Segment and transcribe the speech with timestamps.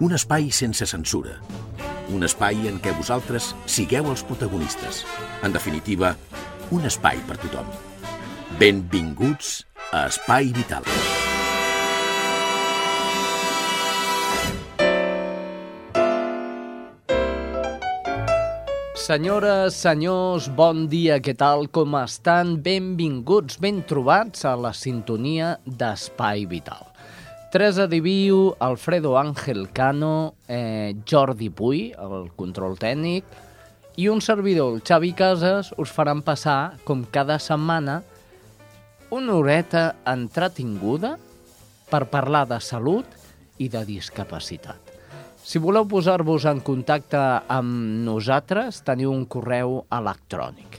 [0.00, 1.34] Un espai sense censura.
[2.16, 5.02] Un espai en què vosaltres sigueu els protagonistes.
[5.44, 6.14] En definitiva,
[6.72, 7.68] un espai per tothom.
[8.56, 9.58] Benvinguts
[9.92, 10.88] a Espai Vital.
[18.96, 22.56] Senyores, senyors, bon dia, què tal, com estan?
[22.64, 26.89] Benvinguts, ben trobats a la sintonia d'Espai Vital.
[27.50, 33.24] Teresa Diviu, Alfredo Ángel Cano, eh, Jordi Puy, el control tècnic,
[33.98, 38.04] i un servidor, el Xavi Casas, us faran passar, com cada setmana,
[39.10, 41.16] una horeta entretinguda
[41.90, 43.04] per parlar de salut
[43.58, 44.78] i de discapacitat.
[45.42, 47.18] Si voleu posar-vos en contacte
[47.50, 50.78] amb nosaltres, teniu un correu electrònic.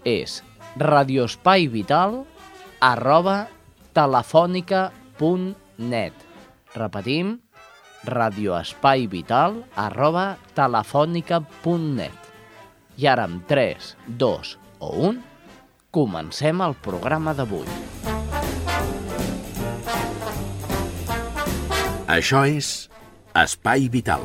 [0.00, 0.40] És
[0.80, 2.22] radioespaivital
[2.80, 3.50] arroba
[5.76, 6.12] telefònica.net.
[6.74, 7.40] Repetim,
[8.04, 12.12] radioespaivital arroba telefònica.net.
[12.96, 15.20] I ara amb 3, 2 o 1,
[15.90, 17.68] comencem el programa d'avui.
[22.06, 22.88] Això és
[23.34, 24.22] Espai Vital.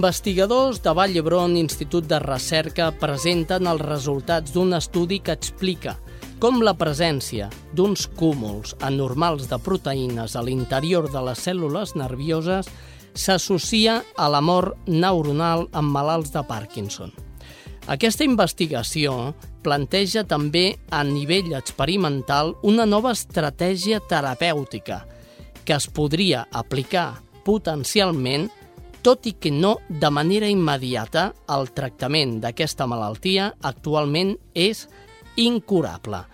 [0.00, 5.92] Investigadors de Vall d'Hebron Institut de Recerca presenten els resultats d'un estudi que explica
[6.40, 12.70] com la presència d'uns cúmuls anormals de proteïnes a l'interior de les cèl·lules nervioses
[13.12, 17.12] s'associa a la mort neuronal en malalts de Parkinson.
[17.92, 25.02] Aquesta investigació planteja també a nivell experimental una nova estratègia terapèutica
[25.66, 27.10] que es podria aplicar
[27.44, 28.48] potencialment
[29.02, 34.86] tot i que no de manera immediata el tractament d'aquesta malaltia actualment és
[35.36, 36.24] incurable.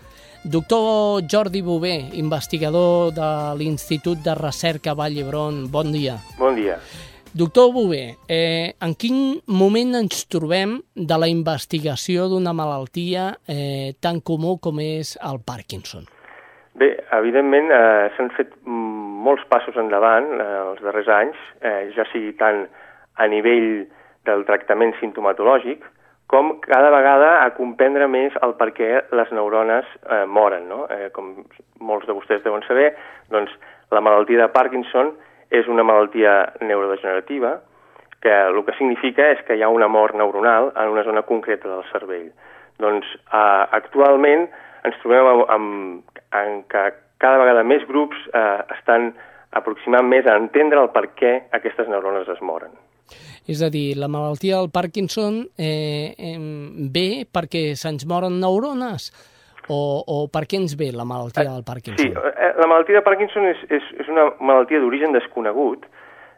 [0.47, 3.29] Doctor Jordi Bové, investigador de
[3.59, 6.15] l'Institut de Recerca Vall d'Hebron, bon dia.
[6.39, 6.77] Bon dia.
[7.33, 14.21] Doctor Bové, eh, en quin moment ens trobem de la investigació d'una malaltia eh, tan
[14.21, 16.07] comú com és el Parkinson?
[16.77, 18.53] Bé, evidentment eh, s'han fet
[19.27, 22.65] molts passos endavant eh, els darrers anys, eh, ja sigui tant
[23.17, 23.85] a nivell
[24.27, 25.85] del tractament sintomatològic,
[26.27, 30.67] com cada vegada a comprendre més el per què les neurones eh, moren.
[30.67, 30.83] No?
[30.91, 31.37] Eh, com
[31.79, 32.91] molts de vostès deuen saber,
[33.31, 33.53] doncs,
[33.95, 35.13] la malaltia de Parkinson
[35.55, 37.53] és una malaltia neurodegenerativa
[38.19, 41.69] que el que significa és que hi ha una mort neuronal en una zona concreta
[41.69, 42.31] del cervell.
[42.83, 44.49] Doncs eh, actualment
[44.87, 46.89] ens trobem amb, amb, en que
[47.21, 49.11] cada vegada més grups eh, estan
[49.57, 52.73] aproximant més a entendre el per què aquestes neurones es moren.
[53.47, 56.35] És a dir, la malaltia del Parkinson eh, eh,
[56.91, 59.07] ve perquè se'ns moren neurones
[59.71, 62.11] o, o per què ens ve la malaltia del Parkinson?
[62.11, 65.87] Sí, eh, la malaltia de Parkinson és, és, és una malaltia d'origen desconegut,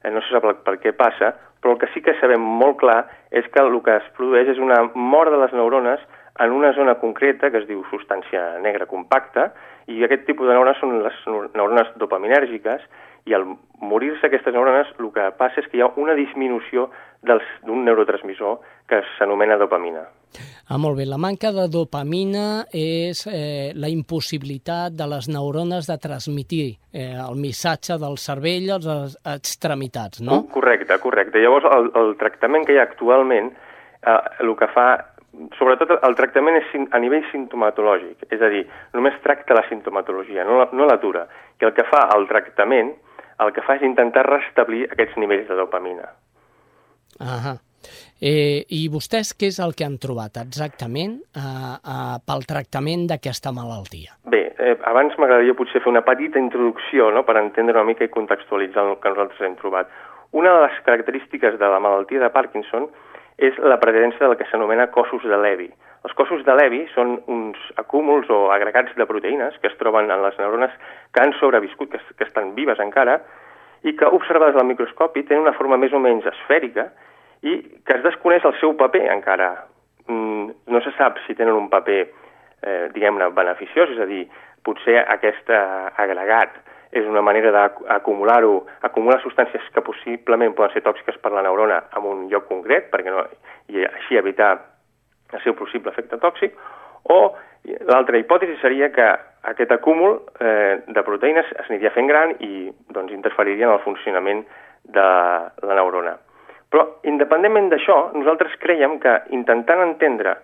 [0.03, 3.01] eh, no se sap per què passa, però el que sí que sabem molt clar
[3.35, 6.05] és que el que es produeix és una mort de les neurones
[6.39, 9.49] en una zona concreta que es diu substància negra compacta
[9.89, 11.17] i aquest tipus de neurones són les
[11.57, 12.85] neurones dopaminèrgiques
[13.29, 13.45] i al
[13.81, 16.89] morir-se aquestes neurones el que passa és que hi ha una disminució
[17.25, 20.05] d'un neurotransmissor que s'anomena dopamina.
[20.69, 21.07] Ah, molt bé.
[21.09, 27.39] La manca de dopamina és eh, la impossibilitat de les neurones de transmitir eh, el
[27.41, 30.43] missatge del cervell a les extremitats, no?
[30.53, 31.41] Correcte, correcte.
[31.41, 33.51] Llavors, el, el tractament que hi ha actualment,
[34.05, 34.91] eh, el que fa
[35.57, 38.65] sobretot el tractament és a nivell sintomatològic, és a dir,
[38.97, 41.27] només tracta la sintomatologia, no l'atura.
[41.61, 42.93] I el que fa el tractament,
[43.39, 46.11] el que fa és intentar restablir aquests nivells de dopamina.
[47.19, 47.57] Ahà.
[48.19, 53.53] Eh, I vostès què és el que han trobat exactament eh, eh, pel tractament d'aquesta
[53.55, 54.17] malaltia?
[54.27, 58.11] Bé, eh, abans m'agradaria potser fer una petita introducció no?, per entendre una mica i
[58.11, 59.87] contextualitzar el que nosaltres hem trobat.
[60.35, 63.08] Una de les característiques de la malaltia de Parkinson és
[63.63, 65.69] la presència del que s'anomena cossos de Levi.
[66.03, 70.23] Els cossos de Levi són uns acúmuls o agregats de proteïnes que es troben en
[70.23, 70.75] les neurones
[71.13, 73.19] que han sobreviscut, que, que estan vives encara,
[73.83, 76.89] i que, observades al microscopi, tenen una forma més o menys esfèrica
[77.47, 79.53] i que es desconeix el seu paper encara.
[80.07, 82.01] Mm, no se sap si tenen un paper,
[82.63, 84.25] eh, diguem-ne, beneficiós, és a dir,
[84.67, 85.61] potser aquest eh,
[86.03, 86.59] agregat
[86.91, 92.07] és una manera d'acumular-ho, acumular substàncies que possiblement poden ser tòxiques per la neurona en
[92.09, 93.25] un lloc concret, perquè no,
[93.69, 94.55] i així evitar
[95.33, 96.55] el seu possible efecte tòxic,
[97.13, 97.19] o
[97.85, 99.05] l'altra hipòtesi seria que
[99.51, 104.43] aquest acúmul eh, de proteïnes es aniria fent gran i doncs, interferiria en el funcionament
[104.89, 105.05] de
[105.69, 106.17] la neurona.
[106.69, 110.35] Però, independentment d'això, nosaltres creiem que intentant entendre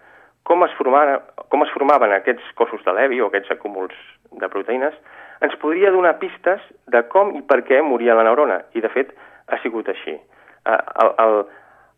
[0.46, 1.20] com es, formara,
[1.50, 3.94] com es formaven aquests cossos de Levi o aquests acúmuls
[4.32, 4.94] de proteïnes,
[5.44, 9.12] ens podria donar pistes de com i per què moria la neurona, i de fet
[9.52, 10.16] ha sigut així.
[10.16, 11.38] Eh, el, el,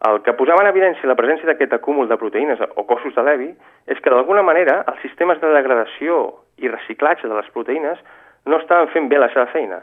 [0.10, 3.52] el que posava en evidència la presència d'aquest acúmul de proteïnes o cossos de Levi
[3.90, 6.24] és que d'alguna manera els sistemes de degradació
[6.62, 8.02] i reciclatge de les proteïnes
[8.46, 9.82] no estaven fent bé la seva feina,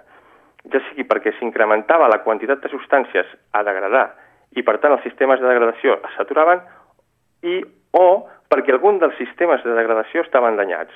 [0.72, 4.06] ja sigui perquè s'incrementava la quantitat de substàncies a degradar
[4.56, 6.62] i per tant els sistemes de degradació es saturaven
[7.44, 7.58] i
[7.98, 8.06] o
[8.50, 10.94] perquè algun dels sistemes de degradació estaven danyats.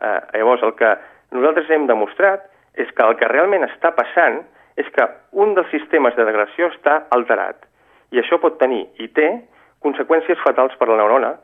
[0.00, 0.94] Eh, llavors, el que
[1.34, 4.40] nosaltres hem demostrat és que el que realment està passant
[4.80, 7.66] és que un dels sistemes de degradació està alterat.
[8.10, 9.28] I això pot tenir, i té,
[9.84, 11.34] conseqüències fatals per a la neurona,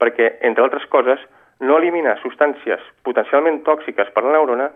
[0.00, 1.20] perquè, entre altres coses,
[1.60, 4.70] no elimina substàncies potencialment tòxiques per a la neurona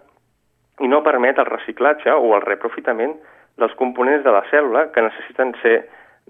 [0.81, 3.19] i no permet el reciclatge o el reprofitament
[3.61, 5.83] dels components de la cèl·lula que necessiten ser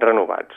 [0.02, 0.56] renovats.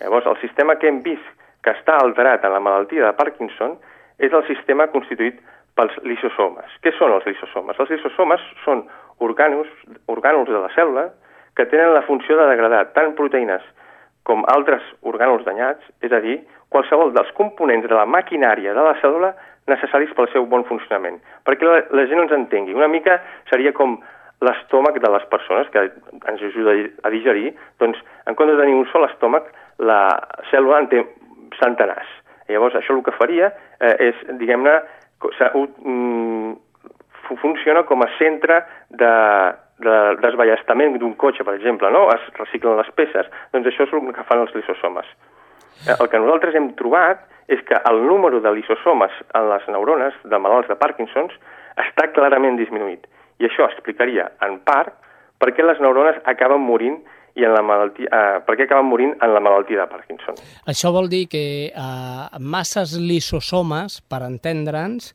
[0.00, 1.26] Llavors, el sistema que hem vist
[1.62, 3.76] que està alterat en la malaltia de Parkinson
[4.22, 5.40] és el sistema constituït
[5.82, 6.70] pels lisosomes.
[6.82, 7.78] Què són els lisosomes?
[7.82, 8.84] Els lisosomes són
[9.22, 9.70] orgànuls,
[10.12, 11.08] orgànuls de la cèl·lula
[11.58, 13.64] que tenen la funció de degradar tant proteïnes
[14.22, 16.38] com altres orgànuls danyats, és a dir,
[16.70, 19.32] qualsevol dels components de la maquinària de la cèl·lula
[19.70, 21.18] necessaris pel seu bon funcionament.
[21.46, 22.74] Perquè la, la gent ens entengui.
[22.78, 23.18] Una mica
[23.50, 23.98] seria com
[24.42, 25.84] l'estómac de les persones, que
[26.30, 27.52] ens ajuda a digerir,
[27.82, 29.50] doncs, en comptes de tenir un sol estómac,
[29.82, 30.02] la
[30.50, 31.04] cèl·lula en té
[31.58, 32.10] centenars.
[32.50, 34.74] Llavors, això el que faria eh, és, diguem-ne,
[35.22, 36.54] mm,
[37.40, 39.12] funciona com a centre de,
[39.82, 42.08] de desballestament d'un cotxe, per exemple, no?
[42.14, 45.08] es reciclen les peces, doncs això és el que fan els lisosomes.
[45.86, 50.14] Eh, el que nosaltres hem trobat és que el número de lisosomes en les neurones
[50.24, 51.34] de malalts de Parkinsons
[51.80, 53.08] està clarament disminuït.
[53.40, 54.94] I això explicaria, en part,
[55.42, 57.00] per què les neurones acaben morint
[57.34, 60.36] i en la malaltia, eh, per què acaben morint en la malaltia de Parkinson.
[60.68, 65.12] Això vol dir que eh, masses lisosomes, per entendre'ns,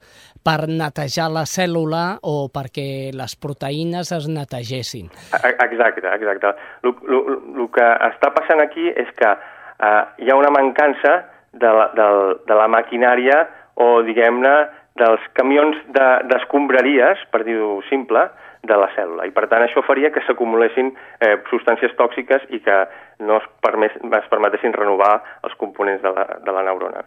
[0.48, 5.12] per netejar la cèl·lula o perquè les proteïnes es netegessin.
[5.36, 6.54] Exacte, exacte.
[6.88, 11.20] El que està passant aquí és que eh, hi ha una mancança
[11.54, 12.10] de la, de,
[12.48, 13.44] de la maquinària
[13.78, 14.56] o, diguem-ne,
[14.98, 18.26] dels camions d'escombraries, de, per dir-ho simple,
[18.68, 19.28] de la cèl·lula.
[19.28, 22.78] I, per tant, això faria que s'acumulessin eh, substàncies tòxiques i que
[23.24, 25.14] no es, permet, es permetessin renovar
[25.48, 27.06] els components de la, de la neurona.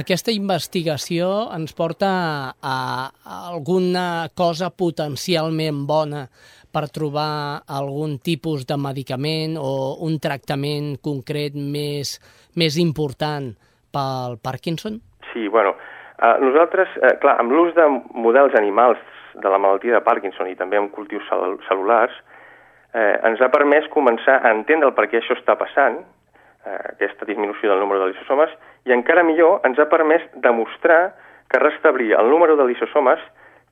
[0.00, 2.10] Aquesta investigació ens porta
[2.56, 2.76] a,
[3.12, 6.26] a alguna cosa potencialment bona
[6.72, 12.16] per trobar algun tipus de medicament o un tractament concret més,
[12.56, 13.52] més important
[13.92, 14.96] pel Parkinson?
[15.32, 15.74] Sí, bueno,
[16.16, 19.00] eh, nosaltres, eh, clar, amb l'ús de models animals
[19.34, 22.14] de la malaltia de Parkinson i també amb cultius cel cel·lulars,
[22.94, 26.00] eh, ens ha permès començar a entendre el per què això està passant,
[26.66, 28.50] eh, aquesta disminució del número de lisosomes,
[28.84, 31.14] i encara millor ens ha permès demostrar
[31.48, 33.20] que restablir el número de lisosomes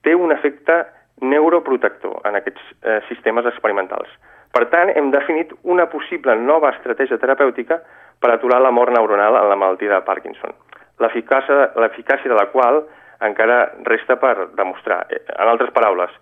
[0.02, 0.84] té un efecte
[1.20, 4.08] neuroprotector en aquests eh, sistemes experimentals.
[4.52, 7.78] Per tant, hem definit una possible nova estratègia terapèutica
[8.20, 10.56] per aturar la mort neuronal en la malaltia de Parkinson,
[11.00, 12.82] l'eficàcia de la qual
[13.26, 15.04] encara resta per demostrar.
[15.10, 16.12] En altres paraules,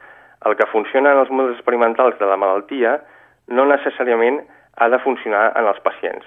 [0.46, 2.98] el que funciona en els models experimentals de la malaltia
[3.54, 4.42] no necessàriament
[4.78, 6.26] ha de funcionar en els pacients.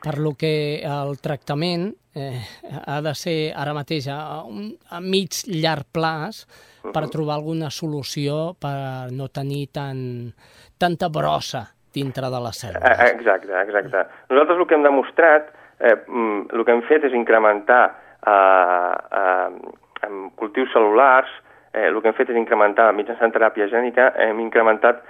[0.00, 2.40] Per lo que el tractament eh,
[2.86, 6.46] ha de ser ara mateix a, un, a mig llarg plaç
[6.80, 10.32] per trobar alguna solució per no tenir tan,
[10.80, 12.94] tanta brossa dintre de la cèl·lula.
[12.94, 14.06] Eh, exacte, exacte.
[14.30, 17.84] Nosaltres el que hem demostrat, eh, mm, el que hem fet és incrementar
[18.26, 21.30] eh, eh, amb cultius cel·lulars,
[21.72, 25.02] eh, el que hem fet és incrementar, mitjançant teràpia gènica, hem incrementat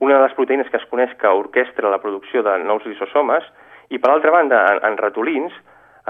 [0.00, 3.44] una de les proteïnes que es coneix que orquestra la producció de nous lisosomes,
[3.90, 5.52] i per altra banda, en, en ratolins,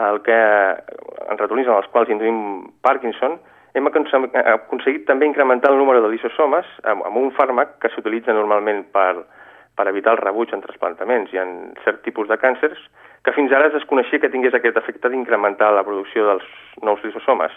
[0.00, 0.36] el que,
[1.30, 2.38] en ratolins en els quals induïm
[2.82, 3.38] Parkinson,
[3.74, 8.84] hem aconseguit també incrementar el número de lisosomes amb, amb un fàrmac que s'utilitza normalment
[8.94, 9.24] per,
[9.74, 12.78] per evitar el rebuig en trasplantaments i en cert tipus de càncers,
[13.24, 16.48] que fins ara es desconeixia que tingués aquest efecte d'incrementar la producció dels
[16.82, 17.52] nous lisosomes.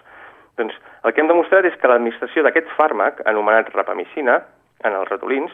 [0.57, 4.39] Doncs el que hem demostrat és que l'administració d'aquest fàrmac, anomenat rapamicina,
[4.87, 5.51] en els ratolins,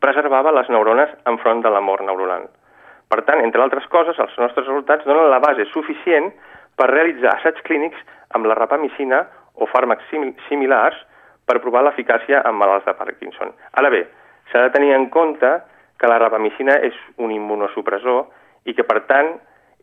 [0.00, 2.48] preservava les neurones enfront de la mort neuronal.
[3.10, 6.30] Per tant, entre altres coses, els nostres resultats donen la base suficient
[6.78, 8.00] per realitzar assaigs clínics
[8.38, 9.24] amb la rapamicina
[9.60, 10.96] o fàrmacs sim similars
[11.44, 13.50] per provar l'eficàcia en malalts de Parkinson.
[13.76, 14.04] Ara bé,
[14.50, 15.50] s'ha de tenir en compte
[16.00, 18.24] que la rapamicina és un immunosupressor
[18.64, 19.36] i que, per tant,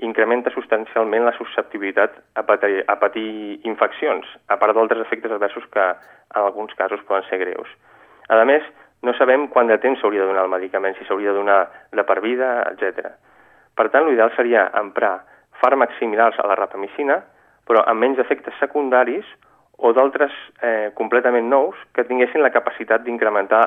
[0.06, 5.86] incrementa substancialment la susceptibilitat a patir, a patir infeccions, a part d'altres efectes adversos que
[5.88, 7.70] en alguns casos poden ser greus.
[8.30, 8.66] A més,
[9.02, 11.60] no sabem quant de temps s'hauria de donar el medicament, si s'hauria de donar
[11.94, 13.14] de per vida, etc.
[13.78, 15.20] Per tant, l'ideal seria emprar
[15.62, 17.22] fàrmacs similars a la rapamicina,
[17.68, 19.26] però amb menys efectes secundaris
[19.78, 23.66] o d'altres eh, completament nous que tinguessin la capacitat d'incrementar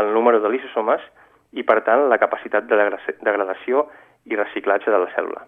[0.00, 1.02] el número de lisosomes
[1.52, 3.88] i, per tant, la capacitat de degradació
[4.26, 5.46] i reciclatge de la cèl·lula.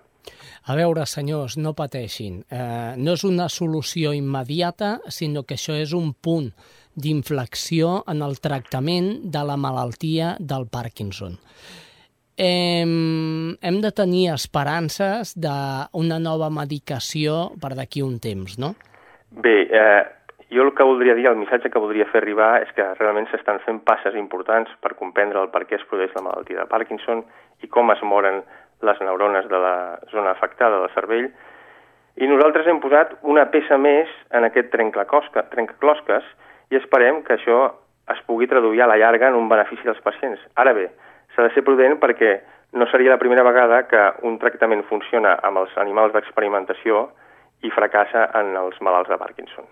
[0.71, 2.45] A veure, senyors, no pateixin.
[2.47, 6.52] Eh, no és una solució immediata, sinó que això és un punt
[6.95, 11.38] d'inflexió en el tractament de la malaltia del Parkinson.
[12.38, 18.75] Hem, hem de tenir esperances d'una nova medicació per d'aquí un temps, no?
[19.43, 20.02] Bé, eh,
[20.52, 23.61] jo el que voldria dir, el missatge que voldria fer arribar és que realment s'estan
[23.67, 27.25] fent passes importants per comprendre el per què es produeix la malaltia de Parkinson
[27.64, 28.43] i com es moren
[28.82, 31.30] les neurones de la zona afectada del cervell,
[32.20, 36.26] i nosaltres hem posat una peça més en aquest trencaclosques
[36.72, 37.60] i esperem que això
[38.12, 40.40] es pugui traduir a la llarga en un benefici dels pacients.
[40.60, 40.90] Ara bé,
[41.34, 42.40] s'ha de ser prudent perquè
[42.76, 47.06] no seria la primera vegada que un tractament funciona amb els animals d'experimentació
[47.62, 49.68] i fracassa en els malalts de Parkinson.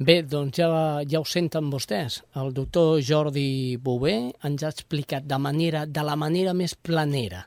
[0.00, 0.68] Bé, doncs ja,
[1.04, 2.22] ja ho senten vostès.
[2.40, 4.14] El doctor Jordi Bové
[4.48, 7.44] ens ha explicat de, manera, de la manera més planera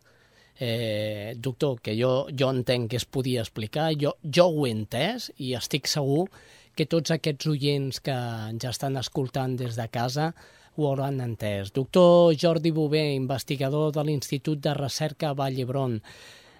[0.59, 5.31] eh, doctor, que jo, jo entenc que es podia explicar, jo, jo ho he entès
[5.37, 6.27] i estic segur
[6.75, 8.15] que tots aquests oients que
[8.61, 10.33] ja estan escoltant des de casa
[10.75, 11.73] ho hauran entès.
[11.73, 15.99] Doctor Jordi Bové, investigador de l'Institut de Recerca Vall d'Hebron,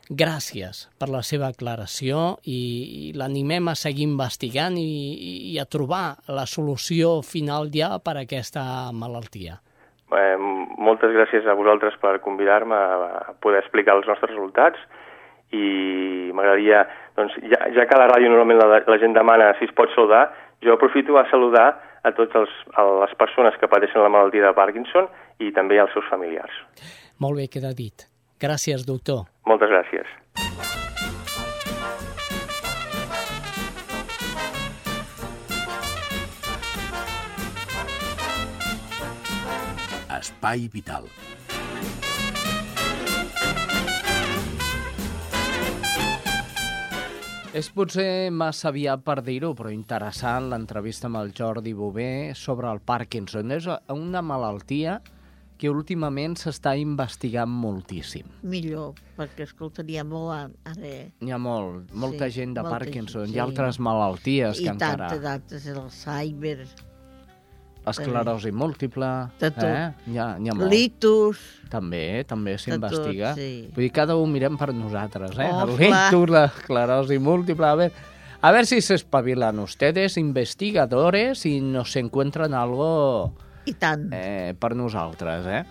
[0.09, 2.59] gràcies per la seva aclaració i,
[3.09, 8.25] i l'animem a seguir investigant i, i a trobar la solució final ja per a
[8.27, 9.61] aquesta malaltia.
[10.13, 10.37] Eh,
[10.77, 14.79] moltes gràcies a vosaltres per convidar-me a poder explicar els nostres resultats
[15.53, 16.83] i m'agradaria,
[17.17, 19.91] doncs, ja, ja que a la ràdio normalment la, la gent demana si es pot
[19.93, 20.25] saludar,
[20.65, 21.67] jo aprofito a saludar
[22.03, 25.07] a totes les persones que pateixen la malaltia de Parkinson
[25.39, 26.55] i també als seus familiars.
[27.23, 28.07] Molt bé, queda dit.
[28.43, 29.23] Gràcies, doctor.
[29.47, 30.09] Moltes gràcies.
[40.23, 41.03] Espai Vital.
[47.53, 52.07] És potser massa aviat per dir-ho, però interessant l'entrevista amb el Jordi Bové
[52.39, 53.51] sobre el Parkinson.
[53.51, 55.01] És una malaltia
[55.59, 58.31] que últimament s'està investigant moltíssim.
[58.47, 60.31] Millor, perquè escoltaria molt
[60.71, 60.95] ara...
[61.19, 63.35] Hi ha molt, molta sí, gent de Parkinson, gent, sí.
[63.35, 65.11] hi ha altres malalties I que encara...
[65.11, 66.61] I tantes, l'Alzheimer,
[67.89, 69.09] esclerosi múltiple...
[69.41, 69.65] De tot.
[69.67, 70.11] Eh?
[70.11, 70.69] Hi ha, hi ha molt.
[70.71, 71.41] Litus...
[71.73, 73.33] També, també s'investiga.
[73.37, 73.69] Sí.
[73.73, 75.49] Vull dir, cada un mirem per nosaltres, eh?
[75.51, 77.69] Oh, el litus, l'esclerosi múltiple...
[77.69, 78.09] A veure,
[78.43, 83.33] a ver si se espabilan ustedes, investigadores, i nos encuentran algo...
[83.63, 84.09] I tant.
[84.11, 85.61] Eh, per nosaltres, eh?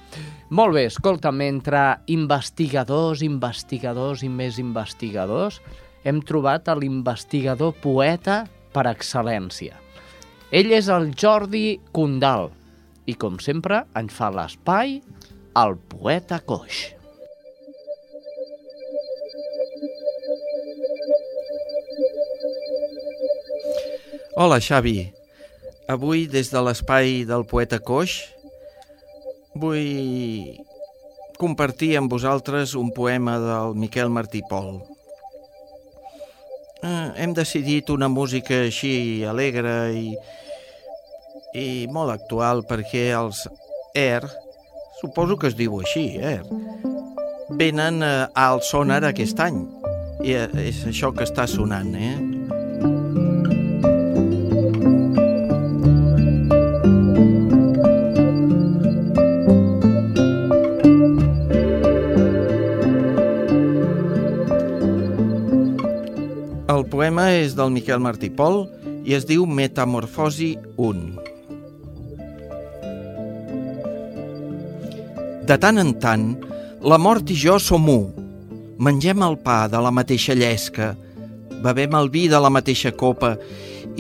[0.57, 1.83] Molt bé, escolta, mentre
[2.15, 5.61] investigadors, investigadors i més investigadors,
[6.09, 9.77] hem trobat l'investigador poeta per excel·lència.
[10.53, 12.51] Ell és el Jordi Condal
[13.09, 14.99] i, com sempre, en fa l'espai
[15.57, 16.81] el poeta coix.
[24.37, 24.99] Hola, Xavi.
[25.89, 28.19] Avui, des de l'espai del poeta coix,
[29.57, 30.53] vull
[31.41, 34.83] compartir amb vosaltres un poema del Miquel Martí Pol.
[36.85, 40.07] Eh, hem decidit una música així alegre i
[41.55, 43.47] i molt actual perquè els
[43.95, 44.25] Air,
[45.01, 46.47] suposo que es diu així, Air,
[47.61, 49.61] venen eh, al sonar aquest any.
[50.23, 52.17] I eh, és això que està sonant, eh?
[66.73, 68.65] El poema és del Miquel Martí Pol
[69.05, 71.32] i es diu Metamorfosi 1.
[75.53, 76.23] De tant en tant,
[76.81, 78.07] la mort i jo som un.
[78.81, 80.95] Mengem el pa de la mateixa llesca,
[81.67, 83.35] bevem el vi de la mateixa copa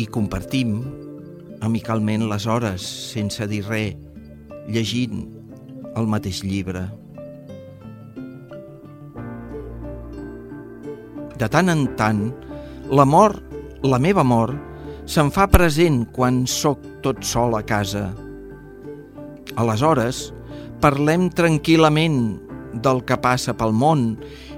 [0.00, 0.78] i compartim
[1.60, 4.00] amicalment les hores sense dir res,
[4.64, 5.28] llegint,
[5.92, 6.86] el mateix llibre.
[11.36, 12.30] De tant en tant,
[12.88, 13.42] l'amor,
[13.84, 14.56] la meva mort,
[15.04, 18.08] se'm fa present quan sóc tot sol a casa.
[19.60, 20.30] Aleshores,
[20.82, 22.16] parlem tranquil·lament
[22.82, 24.16] del que passa pel món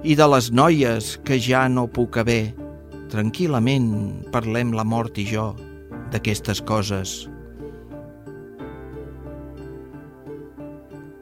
[0.08, 2.54] i de les noies que ja no puc haver.
[3.12, 3.90] Tranquil·lament
[4.32, 5.50] parlem la mort i jo
[6.14, 7.12] d'aquestes coses.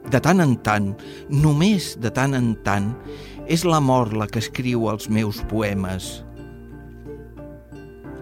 [0.07, 0.93] De tant en tant,
[1.27, 2.93] només de tant en tant,
[3.51, 6.21] és la mort la que escriu els meus poemes.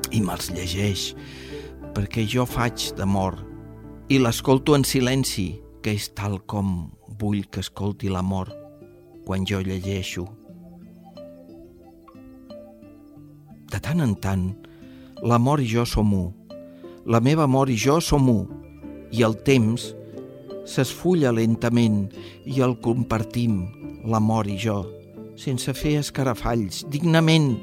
[0.10, 1.12] I me'ls llegeix,
[1.94, 3.38] perquè jo faig d'amor
[4.10, 8.52] i l'escolto en silenci, que és tal com vull que escolti l'amor
[9.26, 10.26] quan jo llegeixo.
[13.72, 14.50] De tant en tant,
[15.24, 16.26] l'amor i jo som u.
[17.06, 18.40] La meva amor i jo som u.
[19.12, 19.92] I el temps
[20.68, 22.06] s'esfulla lentament
[22.46, 23.64] i el compartim,
[24.06, 24.82] l'amor i jo,
[25.40, 27.56] sense fer escarafalls, dignament,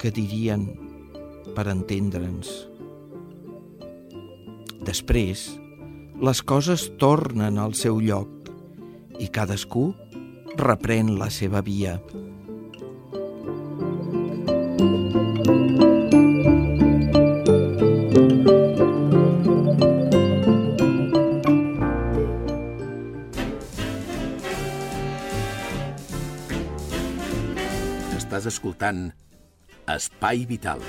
[0.00, 0.66] que dirien
[1.54, 2.50] per entendre'ns.
[4.82, 5.44] Després,
[6.20, 8.50] les coses tornen al seu lloc
[9.22, 9.92] i cadascú
[10.58, 11.96] reprèn la seva via.
[28.18, 29.08] Estàs escoltant
[29.92, 30.80] Espai Vital.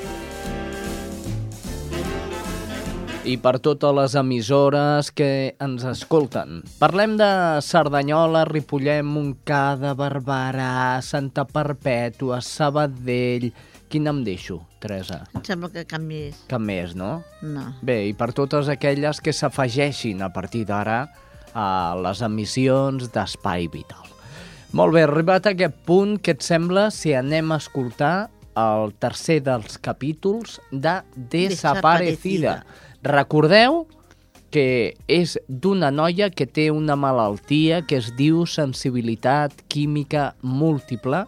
[3.23, 6.59] I per totes les emissores que ens escolten.
[6.79, 7.27] Parlem de
[7.63, 13.51] Cerdanyola, Ripollet, Montcada, Barberà, Santa Perpètua, Sabadell...
[13.93, 15.19] Quin em deixo, Teresa?
[15.37, 16.39] Em sembla que cap més.
[16.49, 17.19] Cap més, no?
[17.45, 17.67] No.
[17.85, 21.03] Bé, i per totes aquelles que s'afegeixin a partir d'ara
[21.53, 21.67] a
[22.01, 24.09] les emissions d'Espai Vital.
[24.73, 28.15] Molt bé, arribat a aquest punt, què et sembla si anem a escoltar
[28.57, 31.53] el tercer dels capítols de Desaparecida?
[31.53, 32.57] Desaparecida.
[33.03, 33.83] Recordeu
[34.53, 41.23] que és d'una noia que té una malaltia que es diu sensibilitat química múltiple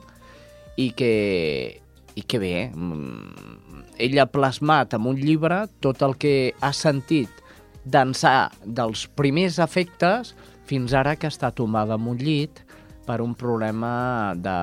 [0.78, 1.82] i que,
[2.16, 7.42] i que bé, mm, ella ha plasmat en un llibre tot el que ha sentit
[7.86, 10.36] d'ençà dels primers efectes
[10.70, 12.62] fins ara que està tomada en un llit
[13.06, 14.58] per un problema de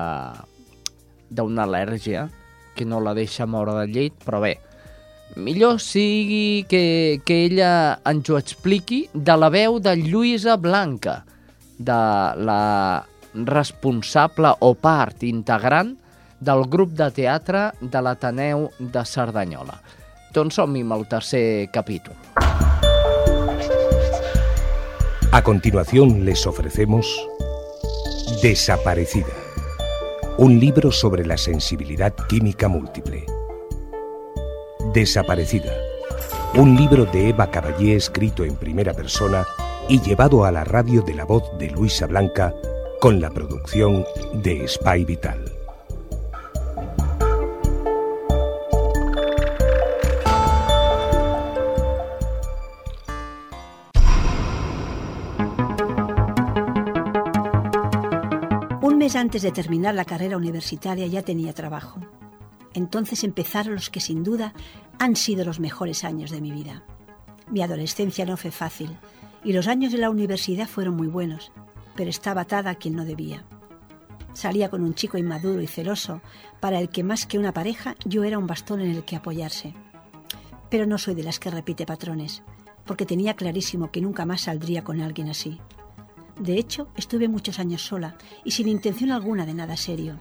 [1.33, 2.27] d'una al·lèrgia
[2.75, 4.57] que no la deixa moure del llit, però bé,
[5.35, 11.23] millor sigui que, que ella ens ho expliqui de la veu de Lluïsa Blanca,
[11.77, 11.99] de
[12.37, 15.95] la responsable o part integrant
[16.43, 19.79] del grup de teatre de l'Ateneu de Cerdanyola.
[20.33, 22.17] Doncs som-hi amb el tercer capítol.
[25.33, 27.07] A continuación les ofrecemos
[28.41, 29.33] Desaparecida,
[30.37, 33.42] un libro sobre la sensibilidad química múltiple.
[34.91, 35.73] Desaparecida,
[36.55, 39.45] un libro de Eva Caballé escrito en primera persona
[39.87, 42.53] y llevado a la radio de la voz de Luisa Blanca
[42.99, 45.45] con la producción de Spy Vital.
[58.81, 61.99] Un mes antes de terminar la carrera universitaria ya tenía trabajo.
[62.73, 64.53] Entonces empezaron los que sin duda
[64.99, 66.83] han sido los mejores años de mi vida.
[67.49, 68.97] Mi adolescencia no fue fácil
[69.43, 71.51] y los años de la universidad fueron muy buenos,
[71.95, 73.43] pero estaba atada a quien no debía.
[74.33, 76.21] Salía con un chico inmaduro y celoso,
[76.59, 79.75] para el que más que una pareja yo era un bastón en el que apoyarse.
[80.69, 82.41] Pero no soy de las que repite patrones,
[82.85, 85.59] porque tenía clarísimo que nunca más saldría con alguien así.
[86.39, 90.19] De hecho, estuve muchos años sola y sin intención alguna de nada serio.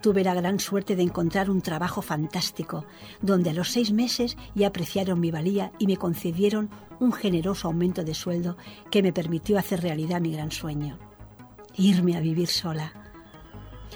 [0.00, 2.86] Tuve la gran suerte de encontrar un trabajo fantástico,
[3.20, 8.02] donde a los seis meses ya apreciaron mi valía y me concedieron un generoso aumento
[8.02, 8.56] de sueldo
[8.90, 10.98] que me permitió hacer realidad mi gran sueño,
[11.76, 12.94] irme a vivir sola.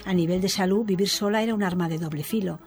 [0.04, 2.60] A nivel de salud, vivir sola era un arma de doble filo.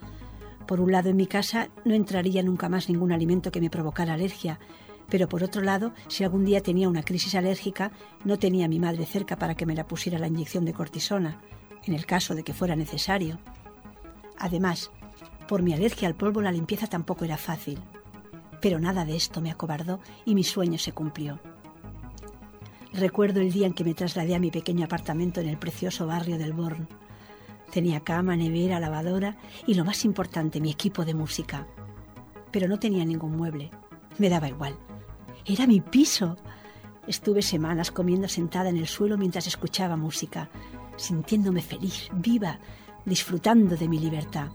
[0.66, 4.16] Por un lado, en mi casa no entraría nunca más ningún alimento que me provocara
[4.16, 4.60] alergia,
[5.10, 7.92] pero por otro lado, si algún día tenía una crisis alérgica,
[8.26, 11.40] no tenía a mi madre cerca para que me la pusiera la inyección de cortisona
[11.88, 13.40] en el caso de que fuera necesario.
[14.38, 14.92] Además,
[15.48, 17.80] por mi alergia al polvo la limpieza tampoco era fácil.
[18.62, 21.40] Pero nada de esto me acobardó y mi sueño se cumplió.
[22.94, 26.38] Recuerdo el día en que me trasladé a mi pequeño apartamento en el precioso barrio
[26.38, 26.88] del Born.
[27.72, 31.68] Tenía cama, nevera, lavadora y lo más importante, mi equipo de música.
[32.52, 33.70] Pero no tenía ningún mueble.
[34.18, 34.78] Me daba igual.
[35.46, 36.38] Era mi piso.
[37.08, 40.50] Estuve semanas comiendo sentada en el suelo mientras escuchaba música,
[40.98, 42.60] sintiéndome feliz, viva,
[43.06, 44.50] disfrutando de mi libertad.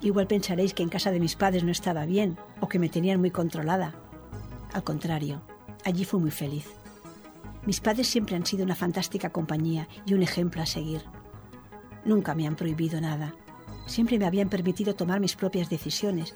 [0.00, 3.20] Igual pensaréis que en casa de mis padres no estaba bien o que me tenían
[3.20, 3.94] muy controlada.
[4.72, 5.42] Al contrario,
[5.84, 6.68] allí fui muy feliz.
[7.66, 11.02] Mis padres siempre han sido una fantástica compañía y un ejemplo a seguir.
[12.04, 13.34] Nunca me han prohibido nada.
[13.86, 16.34] Siempre me habían permitido tomar mis propias decisiones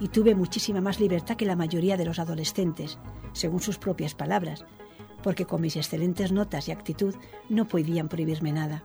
[0.00, 2.98] y tuve muchísima más libertad que la mayoría de los adolescentes,
[3.32, 4.64] según sus propias palabras,
[5.24, 7.14] porque con mis excelentes notas y actitud
[7.48, 8.84] no podían prohibirme nada.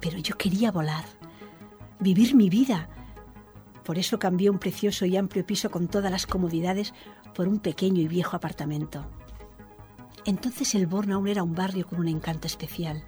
[0.00, 1.04] Pero yo quería volar,
[2.00, 2.88] vivir mi vida.
[3.84, 6.92] Por eso cambié un precioso y amplio piso con todas las comodidades
[7.32, 9.06] por un pequeño y viejo apartamento.
[10.24, 13.04] Entonces el Born aún era un barrio con un encanto especial.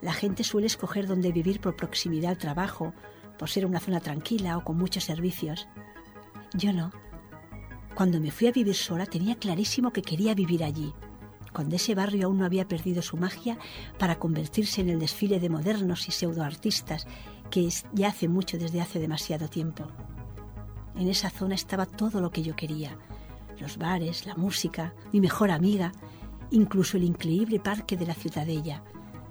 [0.00, 2.94] La gente suele escoger dónde vivir por proximidad al trabajo,
[3.40, 5.66] por ser una zona tranquila o con muchos servicios.
[6.54, 6.92] Yo no.
[7.96, 10.94] Cuando me fui a vivir sola tenía clarísimo que quería vivir allí,
[11.56, 13.56] cuando ese barrio aún no había perdido su magia
[13.98, 17.06] para convertirse en el desfile de modernos y pseudoartistas
[17.48, 19.86] que ya hace mucho desde hace demasiado tiempo.
[20.96, 22.98] En esa zona estaba todo lo que yo quería,
[23.58, 25.92] los bares, la música, mi mejor amiga,
[26.50, 28.82] incluso el increíble parque de la Ciudadella,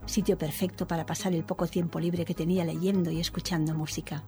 [0.07, 4.23] sitio perfecto para pasar el poco tiempo libre que tenía leyendo y escuchando música.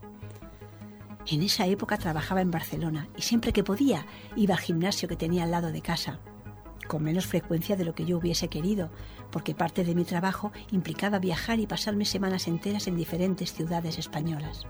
[1.26, 4.06] En esa época trabajaba en Barcelona y siempre que podía
[4.36, 6.20] iba al gimnasio que tenía al lado de casa,
[6.88, 8.90] con menos frecuencia de lo que yo hubiese querido,
[9.32, 14.66] porque parte de mi trabajo implicaba viajar y pasarme semanas enteras en diferentes ciudades españolas.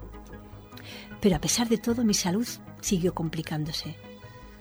[1.21, 2.47] Pero a pesar de todo mi salud
[2.81, 3.97] siguió complicándose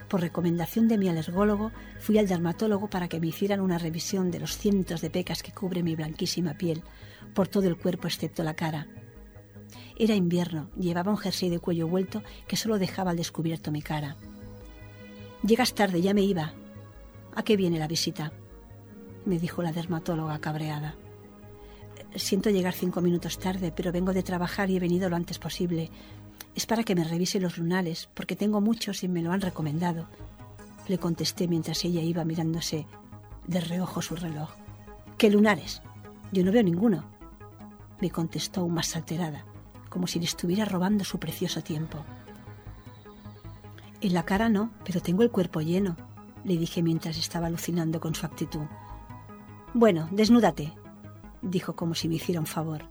[0.08, 4.40] por recomendación de mi alergólogo, fui al dermatólogo para que me hicieran una revisión de
[4.40, 6.82] los cientos de pecas que cubre mi blanquísima piel,
[7.34, 8.86] por todo el cuerpo excepto la cara.
[9.98, 14.16] Era invierno, llevaba un jersey de cuello vuelto que solo dejaba al descubierto mi cara.
[15.42, 16.54] Llegas tarde, ya me iba.
[17.36, 18.32] ¿A qué viene la visita?
[19.26, 20.94] me dijo la dermatóloga cabreada.
[22.14, 25.90] Siento llegar cinco minutos tarde, pero vengo de trabajar y he venido lo antes posible.
[26.54, 30.08] Es para que me revise los lunares, porque tengo muchos y me lo han recomendado.
[30.88, 32.86] Le contesté mientras ella iba mirándose
[33.46, 34.50] de reojo su reloj.
[35.18, 35.82] ¿Qué lunares?
[36.32, 37.04] Yo no veo ninguno.
[38.00, 39.44] Me contestó aún más alterada,
[39.90, 42.02] como si le estuviera robando su precioso tiempo.
[44.00, 45.96] En la cara no, pero tengo el cuerpo lleno,
[46.46, 48.66] le dije mientras estaba alucinando con su actitud.
[49.74, 50.72] Bueno, desnúdate,
[51.42, 52.84] dijo como si me hiciera un favor.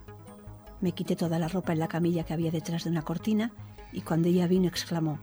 [0.82, 3.54] Me quité toda la ropa en la camilla que había detrás de una cortina
[3.94, 5.20] y cuando ella vino exclamó,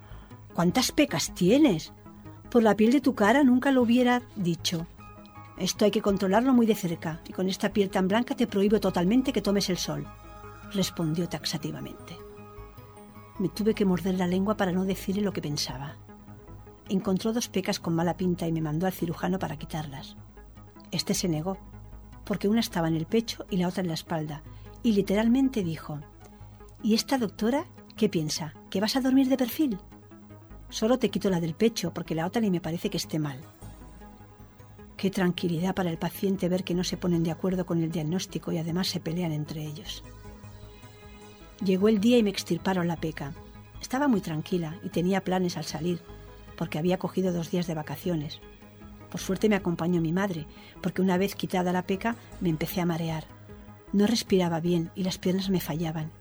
[0.54, 1.92] ¿Cuántas pecas tienes?
[2.50, 4.86] Por la piel de tu cara nunca lo hubiera dicho.
[5.58, 8.80] Esto hay que controlarlo muy de cerca y con esta piel tan blanca te prohíbo
[8.80, 10.06] totalmente que tomes el sol,
[10.72, 12.16] respondió taxativamente.
[13.38, 15.96] Me tuve que morder la lengua para no decirle lo que pensaba.
[16.92, 20.14] Encontró dos pecas con mala pinta y me mandó al cirujano para quitarlas.
[20.90, 21.56] Este se negó,
[22.22, 24.42] porque una estaba en el pecho y la otra en la espalda,
[24.82, 26.00] y literalmente dijo,
[26.82, 27.64] ¿y esta doctora
[27.96, 28.52] qué piensa?
[28.68, 29.78] ¿Que vas a dormir de perfil?
[30.68, 33.40] Solo te quito la del pecho porque la otra ni me parece que esté mal.
[34.98, 38.52] Qué tranquilidad para el paciente ver que no se ponen de acuerdo con el diagnóstico
[38.52, 40.04] y además se pelean entre ellos.
[41.64, 43.32] Llegó el día y me extirparon la peca.
[43.80, 46.02] Estaba muy tranquila y tenía planes al salir,
[46.62, 48.38] porque había cogido dos días de vacaciones.
[49.10, 50.46] Por suerte me acompañó mi madre,
[50.80, 53.24] porque una vez quitada la peca me empecé a marear.
[53.92, 56.12] No respiraba bien y las piernas me fallaban.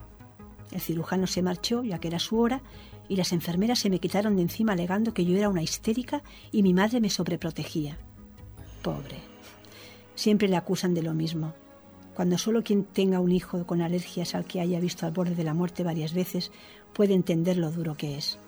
[0.71, 2.63] El cirujano se marchó, ya que era su hora,
[3.07, 6.63] y las enfermeras se me quitaron de encima alegando que yo era una histérica y
[6.63, 7.99] mi madre me sobreprotegía.
[8.81, 9.19] Pobre.
[10.15, 11.53] Siempre le acusan de lo mismo.
[12.15, 15.43] Cuando solo quien tenga un hijo con alergias al que haya visto al borde de
[15.43, 16.51] la muerte varias veces
[16.93, 18.39] puede entender lo duro que es.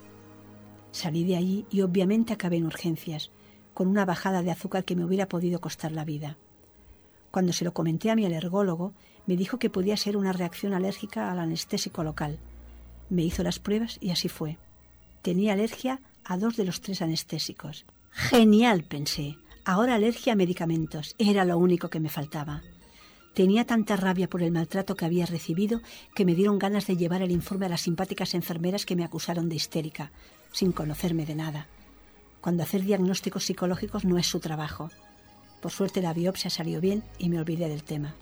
[0.93, 3.31] Salí de allí y obviamente acabé en urgencias,
[3.73, 6.37] con una bajada de azúcar que me hubiera podido costar la vida.
[7.31, 8.93] Cuando se lo comenté a mi alergólogo,
[9.25, 12.37] me dijo que podía ser una reacción alérgica al anestésico local.
[13.09, 14.59] Me hizo las pruebas y así fue.
[15.23, 17.85] Tenía alergia a dos de los tres anestésicos.
[18.11, 19.35] Genial, pensé.
[19.65, 21.15] Ahora alergia a medicamentos.
[21.17, 22.61] Era lo único que me faltaba.
[23.33, 25.81] Tenía tanta rabia por el maltrato que había recibido
[26.13, 29.49] que me dieron ganas de llevar el informe a las simpáticas enfermeras que me acusaron
[29.49, 30.11] de histérica,
[30.53, 31.67] sin conocerme de nada.
[32.39, 34.89] Cuando hacer diagnósticos psicológicos no es su trabajo.
[35.61, 38.15] Por suerte la biopsia salió bien y me olvidé del tema.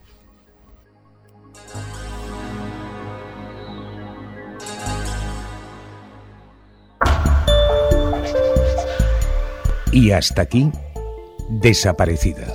[9.92, 10.72] Y hasta aquí,
[11.50, 12.48] Desaparecida.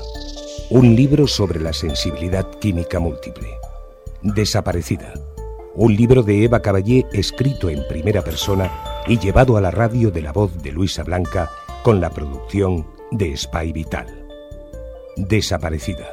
[0.70, 3.48] Un libro sobre la sensibilidad química múltiple.
[4.22, 5.12] Desaparecida.
[5.74, 10.22] Un libro de Eva Caballé escrito en primera persona y llevado a la radio de
[10.22, 11.50] la voz de Luisa Blanca
[11.82, 14.06] con la producción de Spy Vital.
[15.16, 16.08] Desaparecida,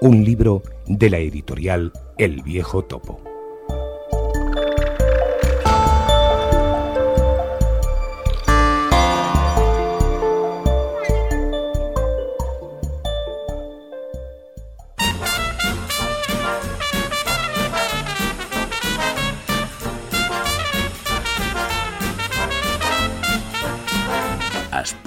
[0.00, 3.35] un libro de la editorial El Viejo Topo.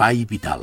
[0.00, 0.62] Espai Vital.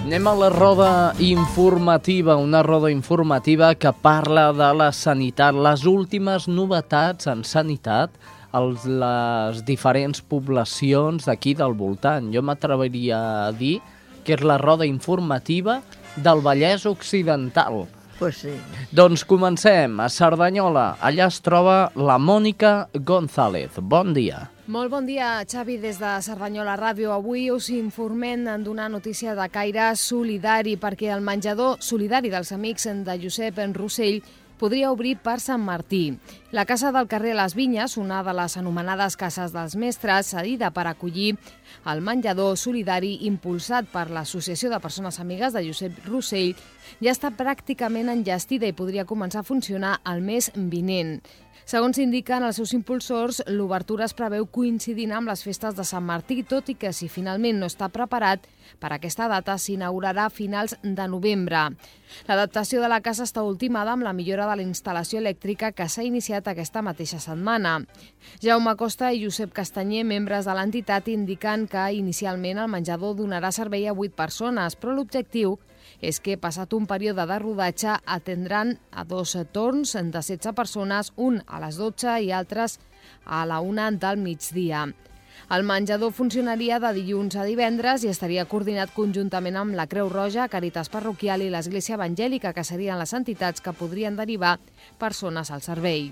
[0.00, 6.48] Anem a la roda informativa, una roda informativa que parla de la sanitat, les últimes
[6.48, 8.16] novetats en sanitat
[8.52, 12.32] a les diferents poblacions d'aquí del voltant.
[12.32, 13.82] Jo m'atreviria a dir
[14.24, 15.82] que és la roda informativa
[16.16, 17.86] del Vallès Occidental.
[18.18, 18.52] Pues sí.
[18.94, 19.98] Doncs comencem.
[19.98, 23.80] A Cerdanyola, allà es troba la Mònica González.
[23.80, 24.44] Bon dia.
[24.70, 27.10] Molt bon dia, Xavi, des de Cerdanyola Ràdio.
[27.10, 33.18] Avui us informem donar notícia de caire solidari perquè el menjador solidari dels amics de
[33.24, 34.22] Josep en Rossell
[34.62, 36.18] podria obrir per Sant Martí.
[36.54, 40.86] La Casa del carrer Les Vinyes, una de les anomenades Cases dels Mestres, cedida per
[40.86, 41.32] acollir
[41.90, 46.54] el menjador solidari impulsat per l'Associació de Persones Amigues de Josep Rossell,
[47.00, 51.20] ja està pràcticament enllestida i podria començar a funcionar el mes vinent.
[51.64, 56.40] Segons indiquen els seus impulsors, l'obertura es preveu coincidint amb les festes de Sant Martí,
[56.42, 58.48] tot i que si finalment no està preparat,
[58.82, 61.62] per aquesta data s'inaugurarà a finals de novembre.
[62.26, 66.02] L'adaptació de la casa està ultimada amb la millora de la instal·lació elèctrica que s'ha
[66.02, 67.78] iniciat aquesta mateixa setmana.
[68.42, 73.86] Jaume Costa i Josep Castanyer, membres de l'entitat, indiquen que inicialment el menjador donarà servei
[73.86, 75.60] a 8 persones, però l'objectiu
[76.02, 81.40] és que, passat un període de rodatge, atendran a dos torns de 16 persones, un
[81.46, 82.80] a les 12 i altres
[83.24, 84.88] a la una del migdia.
[85.52, 90.48] El menjador funcionaria de dilluns a divendres i estaria coordinat conjuntament amb la Creu Roja,
[90.48, 94.58] Caritas Parroquial i l'Església Evangèlica, que serien les entitats que podrien derivar
[94.98, 96.10] persones al servei.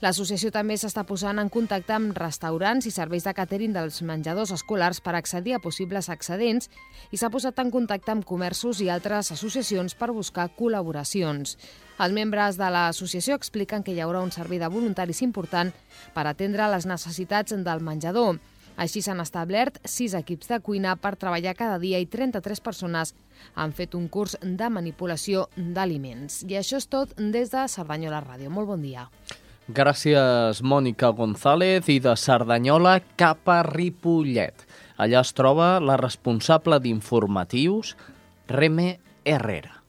[0.00, 5.02] L'associació també s'està posant en contacte amb restaurants i serveis de catering dels menjadors escolars
[5.04, 6.70] per accedir a possibles excedents
[7.12, 11.52] i s'ha posat en contacte amb comerços i altres associacions per buscar col·laboracions.
[12.00, 15.74] Els membres de l'associació expliquen que hi haurà un servei de voluntaris important
[16.14, 18.40] per atendre les necessitats del menjador.
[18.80, 23.12] Així s'han establert sis equips de cuina per treballar cada dia i 33 persones
[23.52, 26.40] han fet un curs de manipulació d'aliments.
[26.48, 28.48] I això és tot des de Cerdanyola Ràdio.
[28.48, 29.04] Molt bon dia.
[29.70, 34.64] Gràcies, Mònica González, i de Cerdanyola cap a Ripollet.
[34.98, 37.92] Allà es troba la responsable d'informatius,
[38.50, 39.79] Reme Herrera.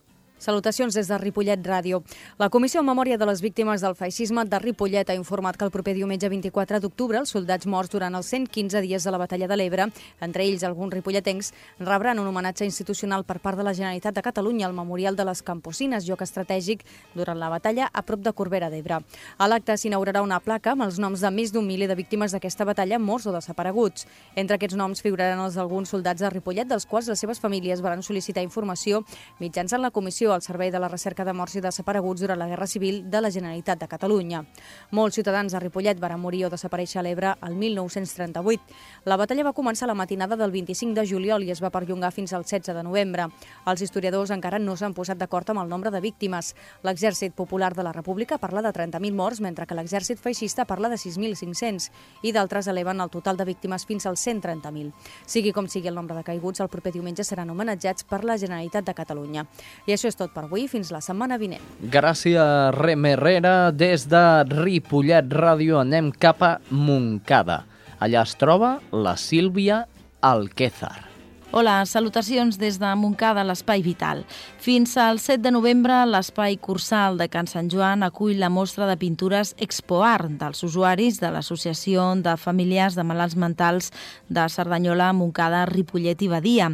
[0.42, 2.00] Salutacions des de Ripollet Ràdio.
[2.40, 5.70] La Comissió en Memòria de les Víctimes del Feixisme de Ripollet ha informat que el
[5.70, 9.58] proper diumenge 24 d'octubre els soldats morts durant els 115 dies de la Batalla de
[9.60, 9.86] l'Ebre,
[10.20, 14.66] entre ells alguns ripolletencs, rebran un homenatge institucional per part de la Generalitat de Catalunya
[14.66, 16.82] al Memorial de les Camposines, lloc estratègic
[17.14, 18.98] durant la batalla a prop de Corbera d'Ebre.
[19.38, 22.66] A l'acte s'inaugurarà una placa amb els noms de més d'un miler de víctimes d'aquesta
[22.66, 24.10] batalla morts o desapareguts.
[24.34, 28.02] Entre aquests noms figuraran els d'alguns soldats de Ripollet, dels quals les seves famílies van
[28.02, 29.06] sol·licitar informació
[29.38, 32.68] mitjançant la comissió al Servei de la Recerca de Morts i Desapareguts durant la Guerra
[32.68, 34.44] Civil de la Generalitat de Catalunya.
[34.92, 38.62] Molts ciutadans de Ripollet van morir o desaparèixer a l'Ebre el 1938.
[39.06, 42.34] La batalla va començar la matinada del 25 de juliol i es va perllongar fins
[42.34, 43.30] al 16 de novembre.
[43.66, 46.54] Els historiadors encara no s'han posat d'acord amb el nombre de víctimes.
[46.84, 51.02] L'Exèrcit Popular de la República parla de 30.000 morts, mentre que l'exèrcit feixista parla de
[51.02, 51.90] 6.500
[52.22, 54.94] i d'altres eleven el total de víctimes fins als 130.000.
[55.26, 58.86] Sigui com sigui el nombre de caiguts, el proper diumenge seran homenatjats per la Generalitat
[58.86, 59.48] de Catalunya.
[59.88, 61.64] I això és tot per avui, fins la setmana vinent.
[61.82, 62.38] Gràcies,
[62.78, 63.72] Rem Herrera.
[63.74, 67.64] Des de Ripollet Ràdio anem cap a Montcada.
[68.02, 69.88] Allà es troba la Sílvia
[70.22, 71.11] Alquézar.
[71.54, 74.22] Hola, salutacions des de Montcada, l'Espai Vital.
[74.64, 78.96] Fins al 7 de novembre, l'Espai Cursal de Can Sant Joan acull la mostra de
[78.96, 83.92] pintures Expoart dels usuaris de l'Associació de Familiars de Malalts Mentals
[84.32, 86.70] de Cerdanyola, Montcada, Ripollet i Badia.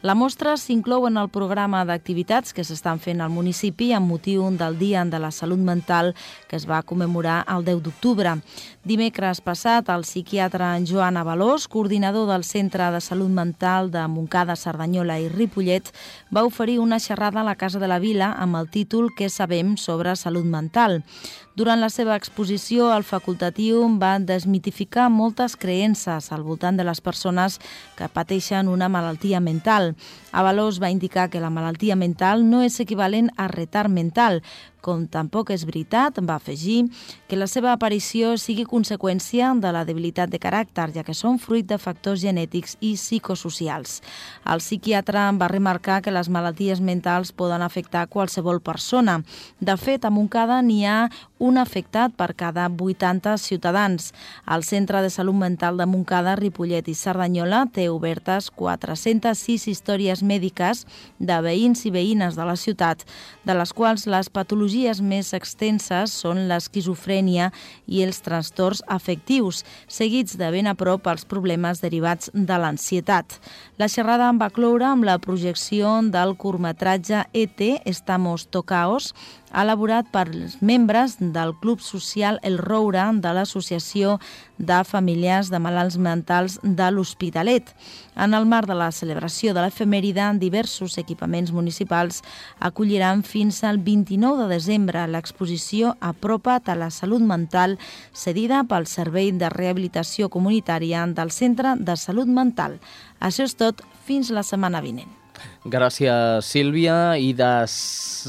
[0.00, 4.80] La mostra s'inclou en el programa d'activitats que s'estan fent al municipi amb motiu del
[4.80, 6.14] Dia de la Salut Mental
[6.48, 8.38] que es va commemorar el 10 d'octubre.
[8.82, 15.20] Dimecres passat, el psiquiatre Joan Avalós, coordinador del Centre de Salut Mental de Montcada, Cerdanyola
[15.22, 15.92] i Ripollet,
[16.34, 19.76] va oferir una xerrada a la Casa de la Vila amb el títol Què sabem
[19.78, 21.04] sobre salut mental.
[21.52, 27.58] Durant la seva exposició, el facultatiu va desmitificar moltes creences al voltant de les persones
[27.98, 29.92] que pateixen una malaltia mental.
[30.32, 34.40] Avalós va indicar que la malaltia mental no és equivalent a retard mental,
[34.82, 36.88] com tampoc és veritat, va afegir,
[37.30, 41.68] que la seva aparició sigui conseqüència de la debilitat de caràcter, ja que són fruit
[41.70, 44.00] de factors genètics i psicosocials.
[44.42, 49.20] El psiquiatre va remarcar que les malalties mentals poden afectar qualsevol persona.
[49.60, 50.98] De fet, a Montcada n'hi ha
[51.42, 54.12] un afectat per cada 80 ciutadans.
[54.46, 60.84] El Centre de Salut Mental de Montcada, Ripollet i Cerdanyola té obertes 406 històries mèdiques
[61.18, 63.02] de veïns i veïnes de la ciutat,
[63.42, 67.50] de les quals les patologies més extenses són l'esquizofrènia
[67.90, 73.40] i els trastorns afectius, seguits de ben a prop els problemes derivats de l'ansietat.
[73.82, 79.10] La xerrada va cloure amb la projecció del curtmetratge ET Estamos Tocaos,
[79.52, 84.18] elaborat per els membres del Club Social El Roure de l'Associació
[84.58, 87.70] de Familiars de Malalts Mentals de l'Hospitalet.
[88.16, 92.22] En el marc de la celebració de l'efemèride, diversos equipaments municipals
[92.60, 97.78] acolliran fins al 29 de desembre l'exposició Apropa't a la salut mental
[98.12, 102.78] cedida pel Servei de Rehabilitació Comunitària del Centre de Salut Mental.
[103.20, 105.21] Això és tot fins la setmana vinent.
[105.64, 107.16] Gràcies, Sílvia.
[107.18, 107.52] I de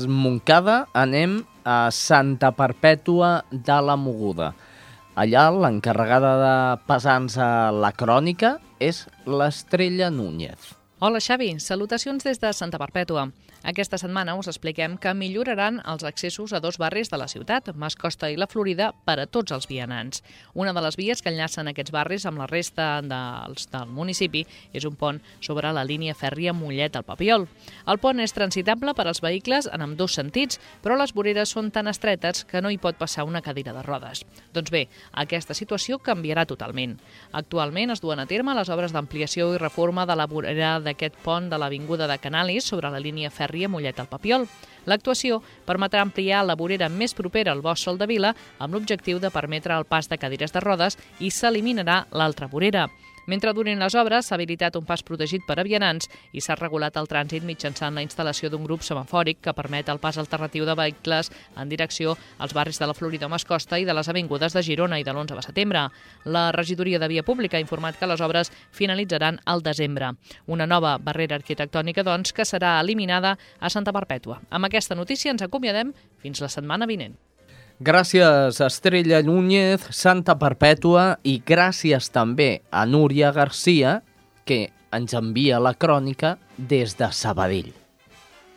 [0.08, 4.54] Montcada anem a Santa Perpètua de la Moguda.
[5.14, 6.54] Allà l'encarregada de
[6.90, 7.38] pesar-nos
[7.78, 10.74] la crònica és l'Estrella Núñez.
[11.00, 11.60] Hola, Xavi.
[11.60, 13.28] Salutacions des de Santa Perpètua.
[13.64, 18.28] Aquesta setmana us expliquem que milloraran els accessos a dos barris de la ciutat, Mascosta
[18.28, 20.20] i la Florida, per a tots els vianants.
[20.52, 24.42] Una de les vies que enllacen aquests barris amb la resta dels, del municipi
[24.76, 27.46] és un pont sobre la línia fèrria Mollet al Papiol.
[27.88, 31.72] El pont és transitable per als vehicles en amb dos sentits, però les voreres són
[31.72, 34.26] tan estretes que no hi pot passar una cadira de rodes.
[34.52, 36.98] Doncs bé, aquesta situació canviarà totalment.
[37.32, 41.48] Actualment es duen a terme les obres d'ampliació i reforma de la vorera d'aquest pont
[41.48, 44.48] de l'Avinguda de Canalis sobre la línia fèrria Ria Mollet al Papiol.
[44.90, 49.78] L'actuació permetrà ampliar la vorera més propera al Bòssol de Vila amb l'objectiu de permetre
[49.78, 52.90] el pas de cadires de rodes i s'eliminarà l'altra vorera.
[53.26, 56.98] Mentre durin les obres, s'ha habilitat un pas protegit per a vianants i s'ha regulat
[57.00, 61.32] el trànsit mitjançant la instal·lació d'un grup semafòric que permet el pas alternatiu de vehicles
[61.56, 65.08] en direcció als barris de la Florida Mascosta i de les avingudes de Girona i
[65.08, 65.88] de l'11 de setembre.
[66.26, 70.14] La regidoria de Via Pública ha informat que les obres finalitzaran al desembre.
[70.48, 74.42] Una nova barrera arquitectònica, doncs, que serà eliminada a Santa Perpètua.
[74.50, 77.16] Amb aquesta notícia ens acomiadem fins la setmana vinent.
[77.80, 84.02] Gràcies Estrella Núñez, Santa Perpètua i gràcies també a Núria Garcia,
[84.46, 87.83] que ens envia la crònica des de Sabadell.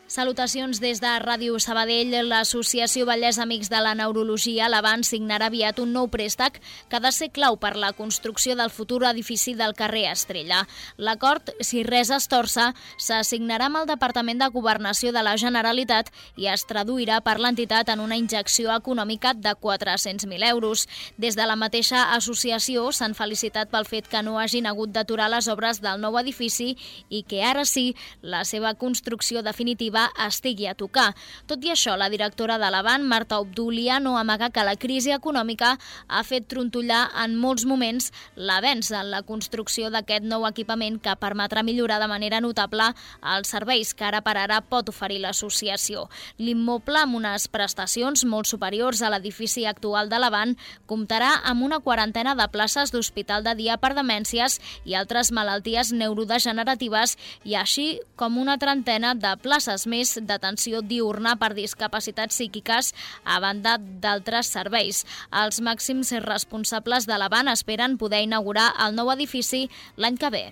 [0.07, 2.13] Salutacions des de Ràdio Sabadell.
[2.29, 7.11] L'Associació Vallès Amics de la Neurologia, l'Avant, signarà aviat un nou préstec que ha de
[7.11, 10.61] ser clau per la construcció del futur edifici del carrer Estrella.
[10.97, 12.69] L'acord, si res es torça,
[13.03, 17.99] s'assignarà amb el Departament de Governació de la Generalitat i es traduirà per l'entitat en
[17.99, 20.87] una injecció econòmica de 400.000 euros.
[21.19, 25.51] Des de la mateixa associació s'han felicitat pel fet que no hagin hagut d'aturar les
[25.51, 26.77] obres del nou edifici
[27.11, 29.96] i que ara sí la seva construcció definitiva
[30.27, 31.09] estigui a tocar.
[31.49, 35.77] Tot i això, la directora de l'Avant, Marta Obdúlia, no amaga que la crisi econòmica
[36.09, 41.65] ha fet trontollar en molts moments l'avenç en la construcció d'aquest nou equipament que permetrà
[41.67, 42.91] millorar de manera notable
[43.37, 46.07] els serveis que ara per ara pot oferir l'associació.
[46.39, 50.57] L'immoble, amb unes prestacions molt superiors a l'edifici actual de l'Avant,
[50.87, 57.17] comptarà amb una quarantena de places d'hospital de dia per demències i altres malalties neurodegeneratives
[57.45, 62.93] i així com una trentena de places més d'atenció diurna per discapacitats psíquiques
[63.25, 65.05] a banda d'altres serveis.
[65.33, 70.45] Els màxims responsables de l'Avant esperen poder inaugurar el nou edifici l'any que ve.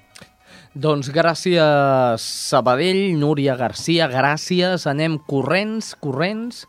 [0.75, 4.89] Doncs gràcies, Sabadell, Núria Garcia, gràcies.
[4.91, 6.65] Anem corrents, corrents,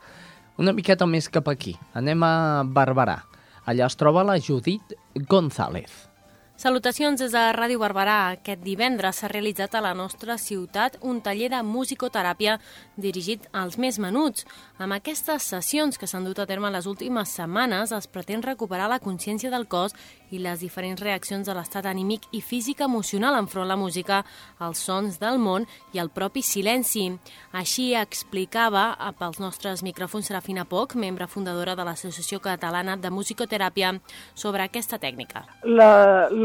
[0.62, 1.74] una miqueta més cap aquí.
[1.98, 3.24] Anem a Barberà.
[3.66, 4.94] Allà es troba la Judit
[5.30, 6.05] González.
[6.56, 8.30] Salutacions des de Ràdio Barberà.
[8.32, 12.54] Aquest divendres s'ha realitzat a la nostra ciutat un taller de musicoteràpia
[12.96, 14.46] dirigit als més menuts.
[14.80, 19.02] Amb aquestes sessions que s'han dut a terme les últimes setmanes es pretén recuperar la
[19.04, 19.92] consciència del cos
[20.32, 24.24] i les diferents reaccions de l'estat anímic i físic emocional enfront la música,
[24.64, 27.10] els sons del món i el propi silenci.
[27.52, 34.00] Així explicava pels nostres micròfons Serafina Poc, membre fundadora de l'Associació Catalana de Musicoteràpia,
[34.34, 35.44] sobre aquesta tècnica.
[35.68, 36.45] L'ajuda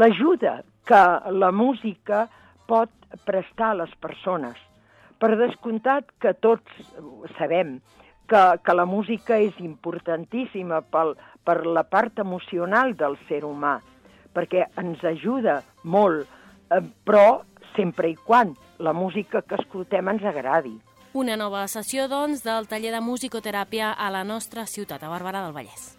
[0.89, 2.25] que la música
[2.67, 2.89] pot
[3.27, 4.57] prestar a les persones.
[5.21, 6.79] Per descomptat que tots
[7.37, 7.75] sabem
[8.31, 11.13] que, que la música és importantíssima pel,
[11.45, 13.75] per la part emocional del ser humà,
[14.33, 16.25] perquè ens ajuda molt,
[16.71, 17.43] eh, però
[17.75, 20.73] sempre i quan la música que escoltem ens agradi.
[21.13, 25.51] Una nova sessió, doncs, del taller de musicoteràpia a la nostra ciutat, a Barberà del
[25.51, 25.89] Vallès.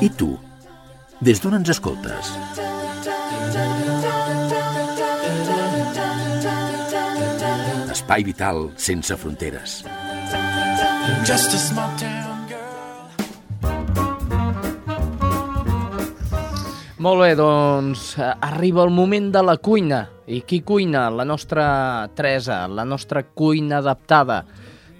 [0.00, 0.32] I tu?
[1.20, 2.32] Des d'on ens escoltes?
[7.94, 9.84] Espai vital sense fronteres.
[11.22, 12.29] Just a small town
[17.00, 20.02] Molt bé, doncs eh, arriba el moment de la cuina.
[20.28, 21.06] I qui cuina?
[21.08, 21.64] La nostra
[22.12, 24.42] Teresa, la nostra cuina adaptada.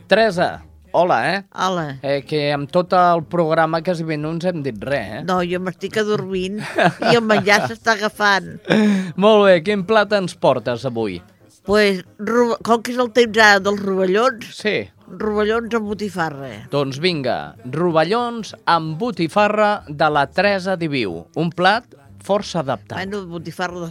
[0.09, 0.63] Teresa,
[0.97, 1.43] hola, eh?
[1.53, 1.85] Hola.
[2.01, 5.21] Eh, que amb tot el programa quasi bé no ens hem dit res, eh?
[5.29, 8.49] No, jo m'estic adormint i el menjar s'està agafant.
[9.21, 11.21] Molt bé, quin plat ens portes avui?
[11.69, 12.01] Pues,
[12.65, 14.79] com que és el temps ara dels rovellons, sí.
[15.19, 16.51] Rovellons amb botifarra.
[16.73, 21.25] Doncs vinga, rovellons amb botifarra de la Teresa Diviu.
[21.41, 21.87] Un plat
[22.23, 22.99] força adaptat.
[22.99, 23.91] Bueno, botifarra...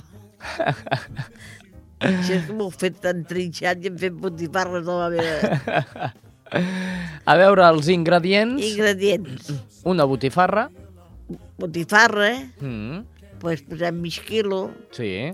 [1.99, 6.11] Si és que m'ho fet tan trinxat i hem fet botifarres de la meva...
[7.29, 8.63] A veure, els ingredients...
[8.63, 9.49] Ingredients.
[9.83, 10.69] Una botifarra.
[11.59, 12.31] Botifarra,
[12.63, 13.03] Mm,
[13.43, 15.29] pues posem mig quilo, sí,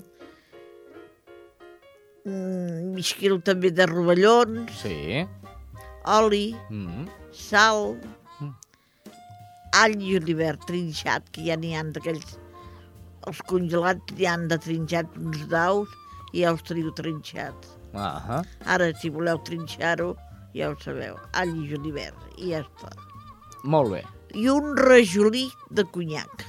[2.25, 5.23] mm, mig quilo també de rovellons, sí.
[6.06, 7.95] Oli, Mm, sal,
[9.76, 12.38] all i olivert trinxat, que ja n'hi ha d'aquells...
[13.26, 15.89] Els congelats n'hi han de trinxat uns daus
[16.34, 17.74] i ja els teniu trinxats.
[17.95, 18.43] ahà.
[18.70, 20.14] Ara, si voleu trinxar-ho,
[20.53, 22.91] ja ho sabeu, all i julivert, i ja està.
[23.64, 24.03] Molt bé.
[24.36, 26.43] I un rajolí de conyac.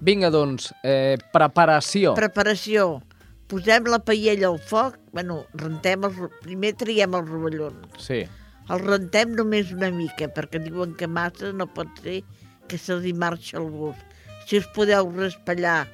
[0.00, 2.14] Vinga, doncs, eh, preparació.
[2.14, 3.02] Preparació.
[3.48, 8.00] Posem la paella al foc, bueno, rentem els, primer triem els rovellons.
[8.00, 8.24] Sí.
[8.72, 12.22] Els rentem només una mica, perquè diuen que massa no pot ser
[12.68, 14.00] que se li marxa el gust.
[14.48, 15.86] Si us podeu raspallar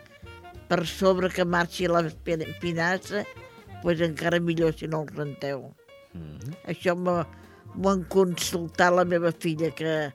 [0.70, 3.24] per sobre que marxi la pi- pinassa,
[3.82, 5.64] doncs encara millor si no el renteu.
[6.14, 6.54] Mhm.
[6.70, 7.24] Això m'ho
[7.90, 10.12] han consultat la meva filla, que,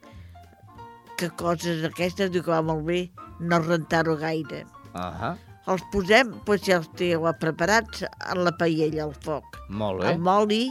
[1.18, 4.64] que coses aquestes, diu que va molt bé no rentar-ho gaire.
[4.94, 5.36] Ahà.
[5.68, 9.58] Els posem, doncs ja els teniu preparats en la paella al foc.
[9.70, 10.14] Molt bé.
[10.14, 10.70] Amb oli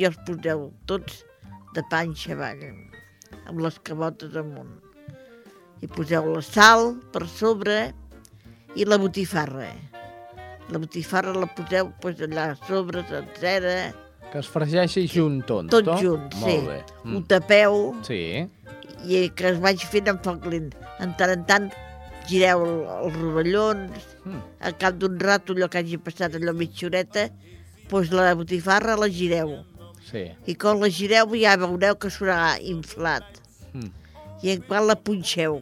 [0.00, 1.20] i els poseu tots
[1.76, 2.62] de panxa avall,
[3.46, 4.72] amb les cabotes amunt.
[5.84, 7.76] I poseu la sal per sobre
[8.76, 9.68] i la botifarra.
[10.70, 13.76] La botifarra la poseu doncs, allà a sobre, sencera,
[14.30, 15.96] Que es fregeixi junt tot, tot no?
[15.98, 16.44] junt, sí.
[16.44, 16.74] Molt bé.
[17.02, 17.14] Mm.
[17.16, 18.18] Ho tapeu Sí.
[19.10, 20.68] i que es vagi fent en foc lent.
[21.02, 21.66] En tant en tant
[22.28, 22.76] gireu el,
[23.08, 24.38] els rovellons, Mm.
[24.60, 27.26] al cap d'un rato allò que hagi passat allò mitja horeta,
[27.90, 29.64] doncs la botifarra la gireu.
[30.10, 30.24] Sí.
[30.50, 33.26] I quan la gireu ja veureu que s'haurà inflat.
[33.72, 33.92] Mm.
[34.42, 35.60] I en quan la punxeu,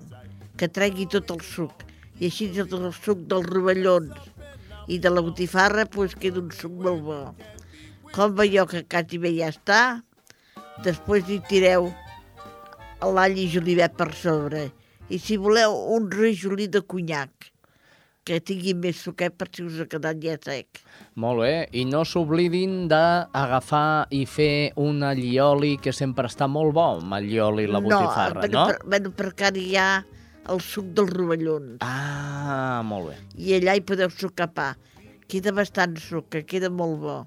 [0.58, 1.84] que tregui tot el suc.
[2.18, 4.16] I així tot el suc dels rovellons
[4.88, 7.20] i de la botifarra doncs queda un suc molt bo.
[8.14, 9.80] Com veieu que quasi bé ja està,
[10.84, 11.90] després hi tireu
[13.04, 14.68] l'all i julivert per sobre.
[15.08, 17.52] I si voleu un rajolí de conyac,
[18.28, 20.82] que tingui més suquet per si us ha quedat ja sec.
[21.16, 21.52] Molt bé.
[21.72, 27.64] I no s'oblidin d'agafar i fer un allioli, que sempre està molt bo, amb allioli
[27.64, 28.66] i la botifarra, bueno, no?
[28.68, 29.88] Per, bueno, perquè ara hi ha
[30.52, 31.80] el suc dels rovellons.
[31.84, 33.18] Ah, molt bé.
[33.40, 34.70] I allà hi podeu sucar pa.
[35.28, 37.18] Queda bastant suc, que queda molt bo.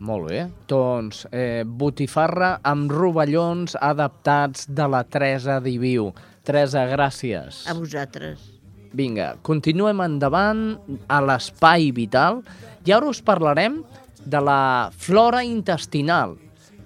[0.00, 0.44] Molt bé.
[0.70, 6.10] Doncs eh, botifarra amb rovellons adaptats de la Teresa Diviu.
[6.46, 7.66] Teresa, gràcies.
[7.68, 8.59] A vosaltres.
[8.96, 10.62] Vinga, continuem endavant
[11.06, 12.40] a l'espai vital
[12.86, 13.80] i ara us parlarem
[14.26, 16.34] de la flora intestinal.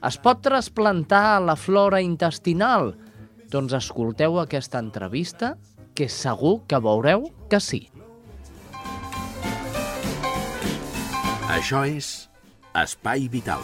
[0.05, 2.93] Es pot trasplantar la flora intestinal?
[3.49, 5.55] Doncs escolteu aquesta entrevista
[5.95, 7.87] que segur que veureu que sí.
[11.55, 12.15] Això és
[12.75, 13.63] Espai Vital.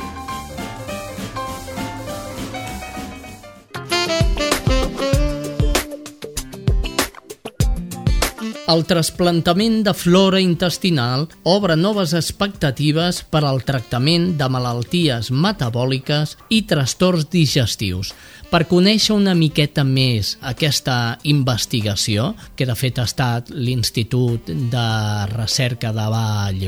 [8.71, 16.61] El trasplantament de flora intestinal obre noves expectatives per al tractament de malalties metabòliques i
[16.71, 18.13] trastorns digestius.
[18.51, 24.87] Per conèixer una miqueta més aquesta investigació, que de fet ha estat l'Institut de
[25.35, 26.65] Recerca de Vall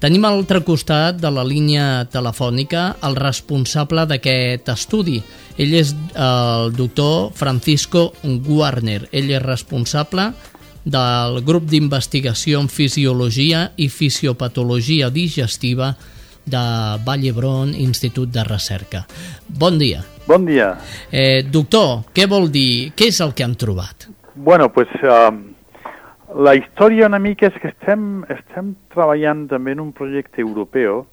[0.00, 5.20] tenim a l'altre costat de la línia telefònica el responsable d'aquest estudi.
[5.58, 9.08] Ell és el doctor Francisco Warner.
[9.12, 10.32] Ell és responsable
[10.88, 15.92] del grup d'investigació en fisiologia i fisiopatologia digestiva
[16.48, 16.62] de
[17.04, 19.04] Vall d'Hebron Institut de Recerca.
[19.48, 20.00] Bon dia.
[20.26, 20.72] Bon dia.
[21.12, 24.08] Eh, doctor, què vol dir, què és el que han trobat?
[24.34, 25.48] Bueno, pues um,
[26.36, 31.06] La història una mica és que estem, estem treballant també en un projecte europeu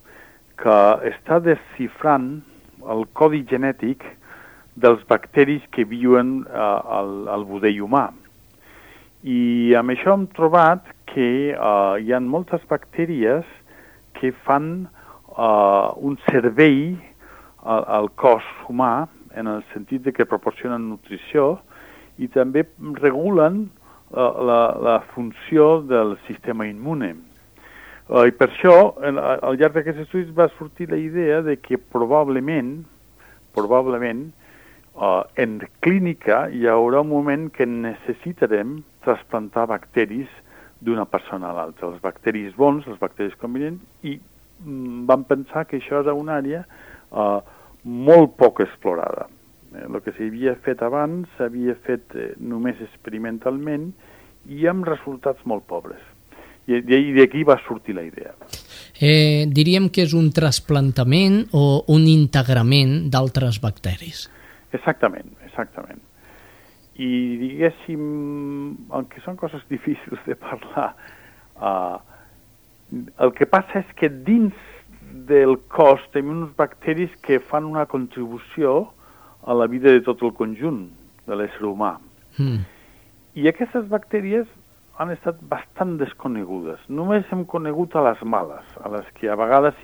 [0.60, 0.76] que
[1.08, 2.28] està descifrant
[2.92, 4.04] el codi genètic
[4.76, 8.10] dels bacteris que viuen uh, al, al budell humà.
[9.26, 13.48] I amb això hem trobat que uh, hi ha moltes bactèries
[14.20, 14.86] que fan
[15.34, 16.94] uh, un servei
[17.66, 21.56] al, al cos humà en el sentit de que proporcionen nutrició
[22.22, 22.68] i també
[23.02, 27.16] regulen uh, la, la funció del sistema immune.
[28.06, 31.82] Uh, I per això, en, al llarg d'aquests estudis va sortir la idea de que
[31.82, 32.76] probablement,
[33.58, 34.28] probablement,
[34.94, 40.32] uh, en clínica hi haurà un moment que necessitarem trasplantar bacteris
[40.86, 45.80] d'una persona a l'altra, els bacteris bons, els bacteris convenients, i mm, vam pensar que
[45.80, 47.40] això era una àrea uh,
[47.86, 49.30] molt poc explorada.
[49.76, 53.92] Eh, el que s'havia fet abans s'havia fet eh, només experimentalment
[54.50, 56.02] i amb resultats molt pobres.
[56.66, 58.34] I, i d'aquí va sortir la idea.
[58.98, 64.26] Eh, diríem que és un trasplantament o un integrament d'altres bacteris.
[64.74, 66.02] Exactament, exactament.
[66.96, 68.04] I diguéssim,
[68.96, 70.94] aunque són coses difícils de parlar,
[71.60, 71.98] uh,
[73.20, 74.56] el que passa és que dins
[75.28, 78.92] del cos tenim uns bacteris que fan una contribució
[79.46, 80.86] a la vida de tot el conjunt
[81.26, 81.96] de l'ésser humà.
[82.38, 82.64] Mm.
[83.36, 84.48] I aquestes bactèries
[85.02, 86.80] han estat bastant desconegudes.
[86.88, 89.78] Només hem conegut a les males, a les que a vegades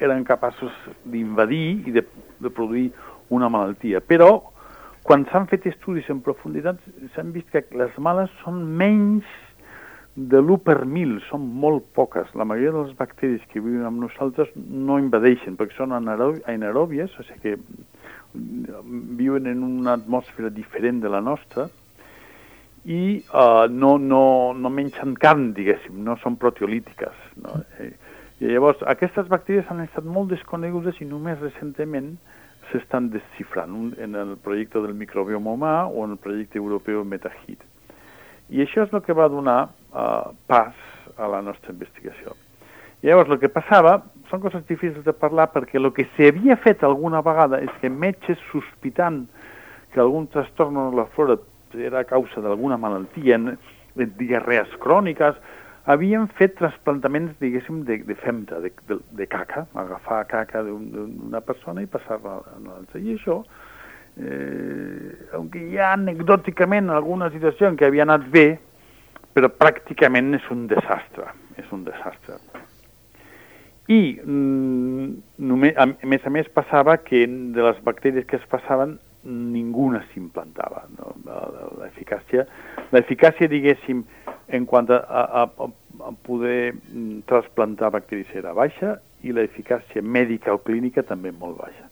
[0.00, 0.72] eren capaços
[1.04, 2.04] d'invadir i de,
[2.40, 2.88] de produir
[3.34, 4.00] una malaltia.
[4.00, 4.53] Però,
[5.04, 6.80] quan s'han fet estudis en profunditat,
[7.14, 9.28] s'han vist que les males són menys
[10.14, 12.30] de l'1 per mil, són molt poques.
[12.38, 17.26] La majoria de les bacteris que viuen amb nosaltres no invadeixen, perquè són anaeròbies, o
[17.26, 17.56] sigui que
[19.18, 21.68] viuen en una atmosfera diferent de la nostra,
[22.84, 23.02] i
[23.32, 24.24] uh, no, no,
[24.56, 27.20] no mengen carn, diguéssim, no són proteolítiques.
[27.44, 27.58] No?
[27.80, 27.92] Eh,
[28.40, 32.14] I llavors, aquestes bacteris han estat molt desconegudes i només recentment
[32.70, 37.62] s'estan desxifrant un, en el projecte del microbioma humà o en el projecte europeu MetaHit.
[38.50, 39.60] I això és el que va donar
[39.92, 40.74] uh, pas
[41.16, 42.34] a la nostra investigació.
[43.02, 43.98] I llavors, el que passava,
[44.30, 48.40] són coses difícils de parlar perquè el que s'havia fet alguna vegada és que metges
[48.50, 49.24] sospitant
[49.92, 51.36] que algun trastorn de la flora
[51.74, 53.38] era causa d'alguna malaltia,
[53.94, 55.36] diarrees cròniques,
[55.84, 61.84] havien fet trasplantaments, diguéssim, de, de femta, de, de, de caca, agafar caca d'una persona
[61.84, 63.00] i passar-la a l'altra.
[63.00, 63.40] I això,
[64.16, 68.46] eh, aunque hi ha anecdòticament alguna situació en què havia anat bé,
[69.34, 72.38] però pràcticament és un desastre, és un desastre.
[73.92, 75.08] I mm,
[75.44, 80.84] només, a, més a més passava que de les bactèries que es passaven ninguna s'implantava.
[80.98, 81.14] No?
[81.80, 82.44] L'eficàcia,
[82.92, 84.04] l'eficàcia, diguéssim,
[84.54, 90.60] en quant a, a, a poder mm, trasplantar bacteris era baixa i l'eficàcia mèdica o
[90.62, 91.88] clínica també molt baixa.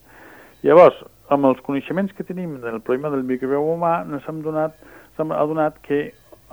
[0.62, 0.98] Llavors,
[1.32, 4.76] amb els coneixements que tenim del problema del microbioma humà, ens hem donat,
[5.18, 6.10] hem adonat que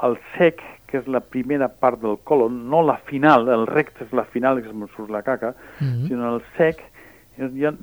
[0.07, 4.13] el sec, que és la primera part del colon, no la final, el recte és
[4.15, 6.07] la final, que es surt la caca, mm -hmm.
[6.07, 6.81] sinó el sec,
[7.37, 7.73] hi ha,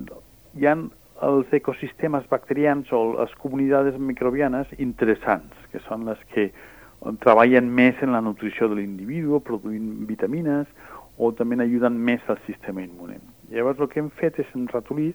[0.55, 0.77] hi ha
[1.25, 6.51] els ecosistemes bacterians o les comunitats microbianes interessants, que són les que
[7.23, 10.67] treballen més en la nutrició de l'individu, produint vitamines,
[11.17, 13.21] o també ajuden més al sistema immune.
[13.53, 15.15] Llavors el que hem fet és en ratolís,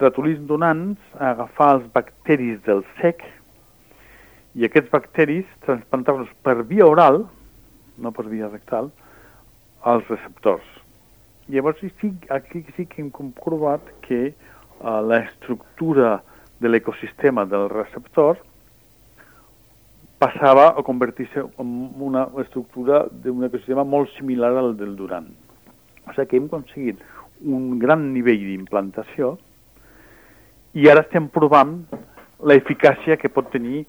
[0.00, 3.24] ratolís donants agafar els bacteris del sec
[4.56, 7.26] i aquests bacteris transplantar-los per via oral,
[8.00, 8.88] no per via rectal,
[9.84, 10.64] als receptors.
[11.52, 14.32] Llavors sí, aquí sí que hem comprovat que
[14.80, 16.20] uh, l'estructura
[16.60, 18.38] de l'ecosistema del receptor
[20.18, 25.28] passava a convertir-se en una estructura d'un ecosistema molt similar al del durant.
[26.06, 27.02] O sigui que hem aconseguit
[27.44, 29.34] un gran nivell d'implantació
[30.76, 31.82] i ara estem provant
[32.40, 33.84] l'eficàcia que pot tenir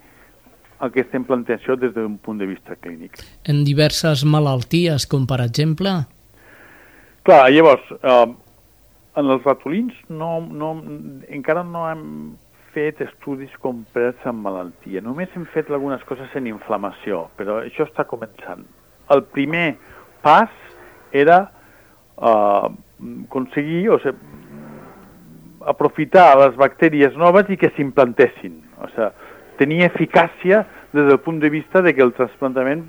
[0.84, 3.18] aquesta implantació des d'un punt de vista clínic.
[3.48, 5.96] En diverses malalties, com per exemple?
[7.28, 8.28] Clar, llavors, eh,
[9.18, 10.74] en els ratolins no, no,
[11.34, 12.04] encara no hem
[12.76, 15.02] fet estudis complets en malaltia.
[15.02, 18.66] Només hem fet algunes coses en inflamació, però això està començant.
[19.14, 19.78] El primer
[20.22, 20.52] pas
[21.16, 21.40] era
[22.20, 22.68] uh,
[23.26, 24.36] aconseguir, o sigui,
[25.68, 28.62] aprofitar les bactèries noves i que s'implantessin.
[28.78, 29.10] O sigui,
[29.58, 30.62] tenir eficàcia
[30.94, 32.86] des del punt de vista de que el trasplantament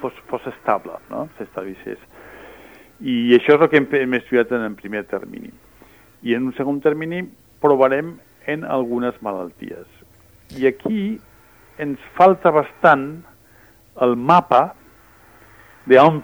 [0.00, 1.26] fos, fos estable, no?
[1.36, 2.00] s'establissés.
[3.02, 5.50] I això és el que hem, hem estudiat en el primer termini.
[6.22, 7.24] I en un segon termini
[7.62, 8.14] provarem
[8.46, 9.88] en algunes malalties.
[10.54, 11.18] I aquí
[11.82, 13.24] ens falta bastant
[14.06, 14.76] el mapa
[15.90, 16.22] d'on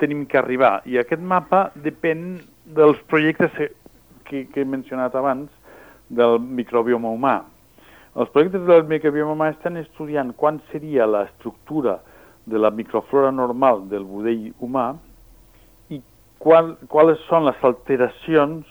[0.00, 0.80] tenim que arribar.
[0.90, 3.54] I aquest mapa depèn dels projectes
[4.26, 5.52] que, que he mencionat abans
[6.10, 7.38] del microbioma humà.
[8.18, 12.00] Els projectes del microbioma humà estan estudiant quan seria l'estructura
[12.48, 14.96] de la microflora normal del budell humà
[16.42, 18.66] qual, quals són les alteracions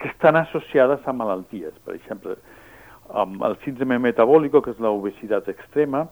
[0.00, 1.74] que estan associades a malalties.
[1.84, 2.36] Per exemple,
[3.12, 6.06] amb el síndrome metabòlic, que és l'obesitat extrema,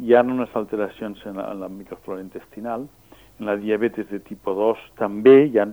[0.00, 2.86] hi ha unes alteracions en la, en la microflora intestinal,
[3.40, 5.66] en la diabetes de tipus 2 també, hi ha,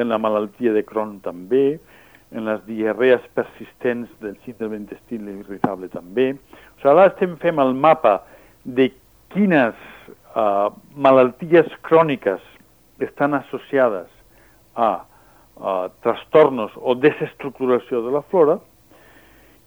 [0.00, 1.78] en la malaltia de Crohn també,
[2.32, 6.32] en les diarrees persistents del síndrome intestil irritable també.
[6.32, 8.22] O sigui, ara estem fent el mapa
[8.64, 8.88] de
[9.34, 9.76] quines
[10.32, 12.40] uh, malalties cròniques
[13.02, 14.08] estan associades
[14.76, 18.58] a uh, trastornos o desestructuració de la flora,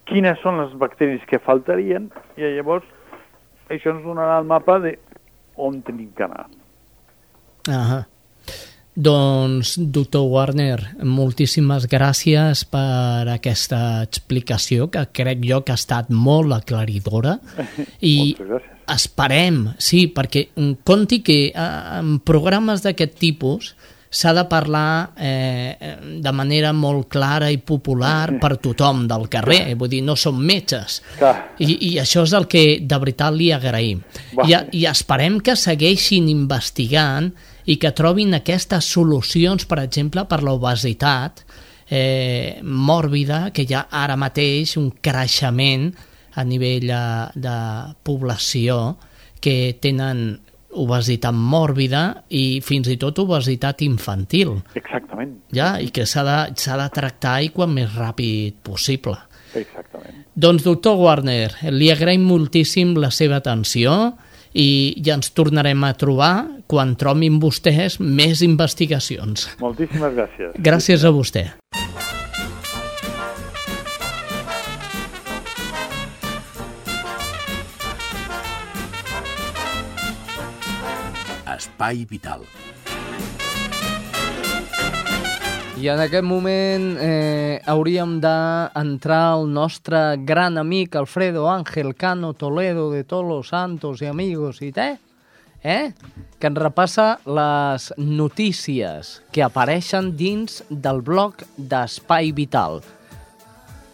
[0.05, 2.85] quines són les bacteris que faltarien, i llavors
[3.69, 4.97] això ens donarà el mapa de
[5.55, 6.45] on tenim que anar.
[7.71, 8.03] Ahà.
[8.95, 16.55] Doncs, doctor Warner, moltíssimes gràcies per aquesta explicació que crec jo que ha estat molt
[16.55, 17.35] aclaridora
[18.13, 18.37] i
[18.93, 20.45] esperem, sí, perquè
[20.87, 23.73] conti que eh, en programes d'aquest tipus
[24.15, 29.91] s'ha de parlar eh, de manera molt clara i popular per tothom del carrer, vull
[29.91, 31.01] dir, no som metges.
[31.59, 33.99] I, I això és el que de veritat li agraïm.
[34.45, 37.27] I, I esperem que segueixin investigant
[37.65, 41.43] i que trobin aquestes solucions, per exemple, per l'obesitat
[41.89, 45.89] eh, mòrbida, que hi ha ara mateix un creixement
[46.35, 47.03] a nivell de,
[47.35, 47.59] de
[48.05, 48.95] població
[49.43, 50.29] que tenen
[50.81, 54.57] obesitat mòrbida i fins i tot obesitat infantil.
[54.75, 55.37] Exactament.
[55.55, 59.17] Ja, i que s'ha de, de tractar i quan més ràpid possible.
[59.55, 60.23] Exactament.
[60.35, 64.15] Doncs, doctor Warner, li agraïm moltíssim la seva atenció
[64.55, 66.33] i ja ens tornarem a trobar
[66.71, 69.49] quan trobin vostès més investigacions.
[69.63, 70.57] Moltíssimes gràcies.
[70.59, 71.49] Gràcies a vostè.
[81.75, 82.45] Espai Vital.
[85.75, 92.91] I en aquest moment eh, hauríem d'entrar al nostre gran amic Alfredo Ángel Cano Toledo
[92.91, 94.95] de Todos los Santos i Amigos i té,
[95.63, 95.91] eh?
[96.39, 102.79] que ens repassa les notícies que apareixen dins del blog d'Espai Vital.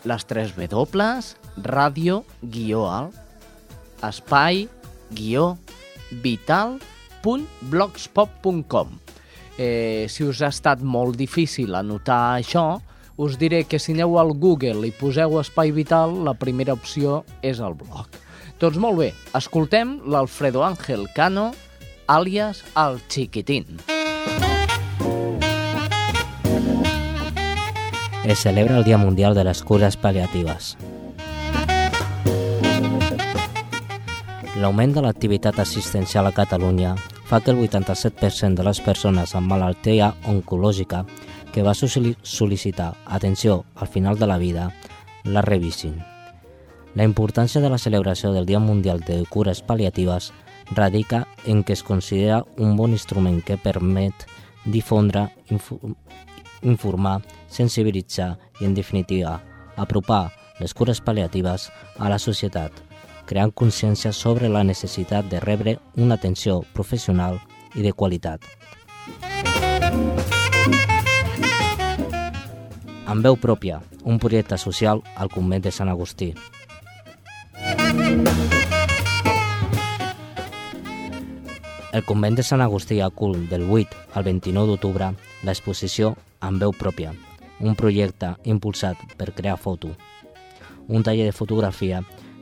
[0.06, 1.10] Les 3 W,
[1.66, 3.18] ràdio, guió alt,
[4.06, 4.68] espai,
[5.18, 5.56] guió,
[6.22, 6.78] vital,
[7.22, 8.88] www.blogspot.com
[9.58, 12.82] eh, Si us ha estat molt difícil anotar això,
[13.18, 17.60] us diré que si aneu al Google i poseu Espai Vital, la primera opció és
[17.60, 18.08] el blog.
[18.62, 21.52] Doncs molt bé, escoltem l'Alfredo Ángel Cano,
[22.08, 23.82] àlies el Chiquitín.
[28.22, 30.78] Es celebra el Día Mundial de las Cures Paliatives.
[34.60, 40.10] L'augment de l'activitat assistencial a Catalunya fa que el 87% de les persones amb malaltia
[40.28, 41.06] oncològica
[41.54, 44.68] que va sol·licitar atenció al final de la vida
[45.24, 45.96] la revisin.
[46.96, 50.34] La importància de la celebració del Dia Mundial de Cures Paliatives
[50.76, 54.28] radica en que es considera un bon instrument que permet
[54.66, 55.72] difondre, inf
[56.62, 59.40] informar, sensibilitzar i, en definitiva,
[59.78, 60.28] apropar
[60.60, 62.91] les cures paliatives a la societat,
[63.26, 67.40] creant consciència sobre la necessitat de rebre una atenció professional
[67.76, 68.46] i de qualitat.
[73.06, 76.32] Amb veu pròpia, un projecte social al convent de Sant Agustí.
[81.92, 85.12] El convent de Sant Agustí acull del 8 al 29 d'octubre
[85.44, 87.12] l'exposició Amb veu pròpia,
[87.60, 89.92] un projecte impulsat per crear foto,
[90.88, 92.00] un taller de fotografia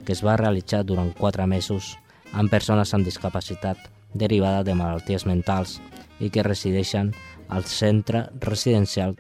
[0.10, 1.91] que es va realitzar durant quatre mesos
[2.34, 3.84] amb persones amb discapacitat
[4.18, 5.76] derivada de malalties mentals
[6.18, 7.12] i que resideixen
[7.47, 9.14] al centre residencial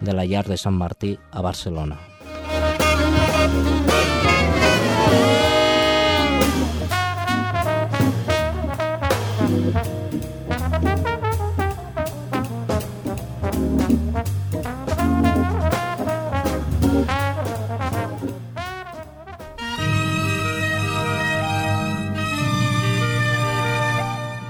[0.00, 2.00] de la Llar de Sant Martí a Barcelona.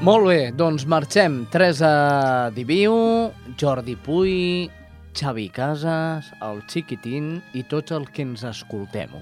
[0.02, 1.44] Molt bé, doncs marxem.
[1.46, 2.90] Teresa Diviu,
[3.54, 4.66] Jordi Puy,
[5.14, 9.12] Xavi Casas, el Chiquitín i tots els que ens escoltem.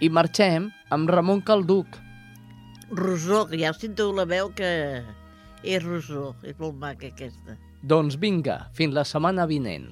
[0.00, 1.98] I marxem amb Ramon Calduc.
[2.96, 4.70] Rosó, que ja sento la veu que
[5.60, 7.58] és rosó, és molt maca aquesta.
[7.84, 9.90] Doncs vinga, fins la setmana vinent.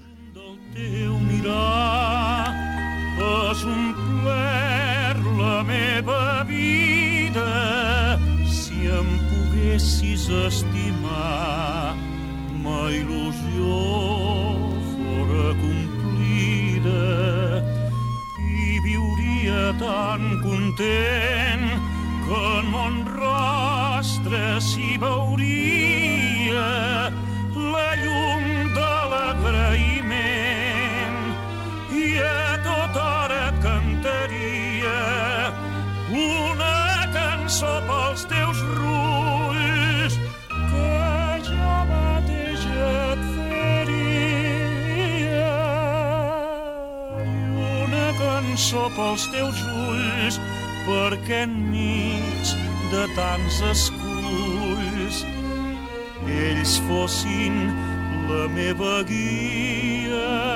[0.73, 2.49] teu mirar
[3.21, 8.17] has omplert la meva vida
[8.49, 9.32] si em
[9.63, 11.95] poguessis estimar
[12.63, 13.79] ma il·lusió
[14.91, 17.07] fora complida.
[18.43, 21.79] I viuria tan content
[22.27, 26.67] que en mon rostre s'hi veuria
[27.55, 28.45] la llum
[28.75, 31.19] de l'agraïment.
[32.03, 34.99] I a tota hora cantaria
[36.11, 39.12] una cançó pels teus rulls
[48.73, 50.39] cançó pels teus ulls
[50.87, 52.53] perquè enmig
[52.93, 55.21] de tants esculls
[56.39, 57.61] ells fossin
[58.31, 60.52] la meva guia.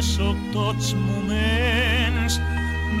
[0.00, 2.38] Sóc tots moments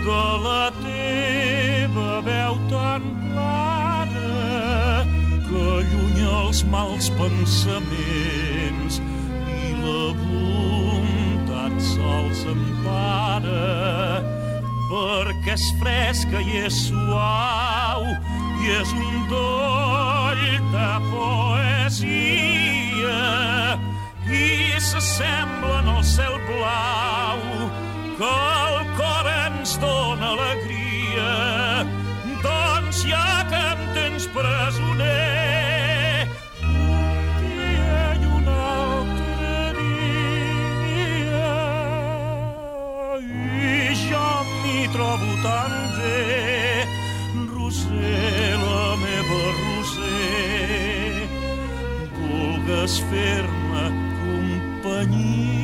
[0.04, 5.04] de la teva veu tan clara
[5.48, 14.20] que allunya els mals pensaments i la bondat sols empara.
[14.92, 18.04] Perquè és fresca i és suau
[18.60, 20.44] i és un doll
[20.76, 22.10] de poesia.
[24.28, 27.40] I s'assemblen al cel blau
[28.16, 28.32] que
[28.66, 31.32] el cor ens dóna alegria.
[32.42, 36.28] Doncs ja que em tens presoner
[36.64, 41.54] un dia i un altre dia.
[43.68, 44.28] I jo
[44.64, 46.88] m'hi trobo tan bé
[47.52, 51.28] Roser, la meva Roser.
[52.20, 53.59] Vulgues fer-me
[55.00, 55.59] compañía.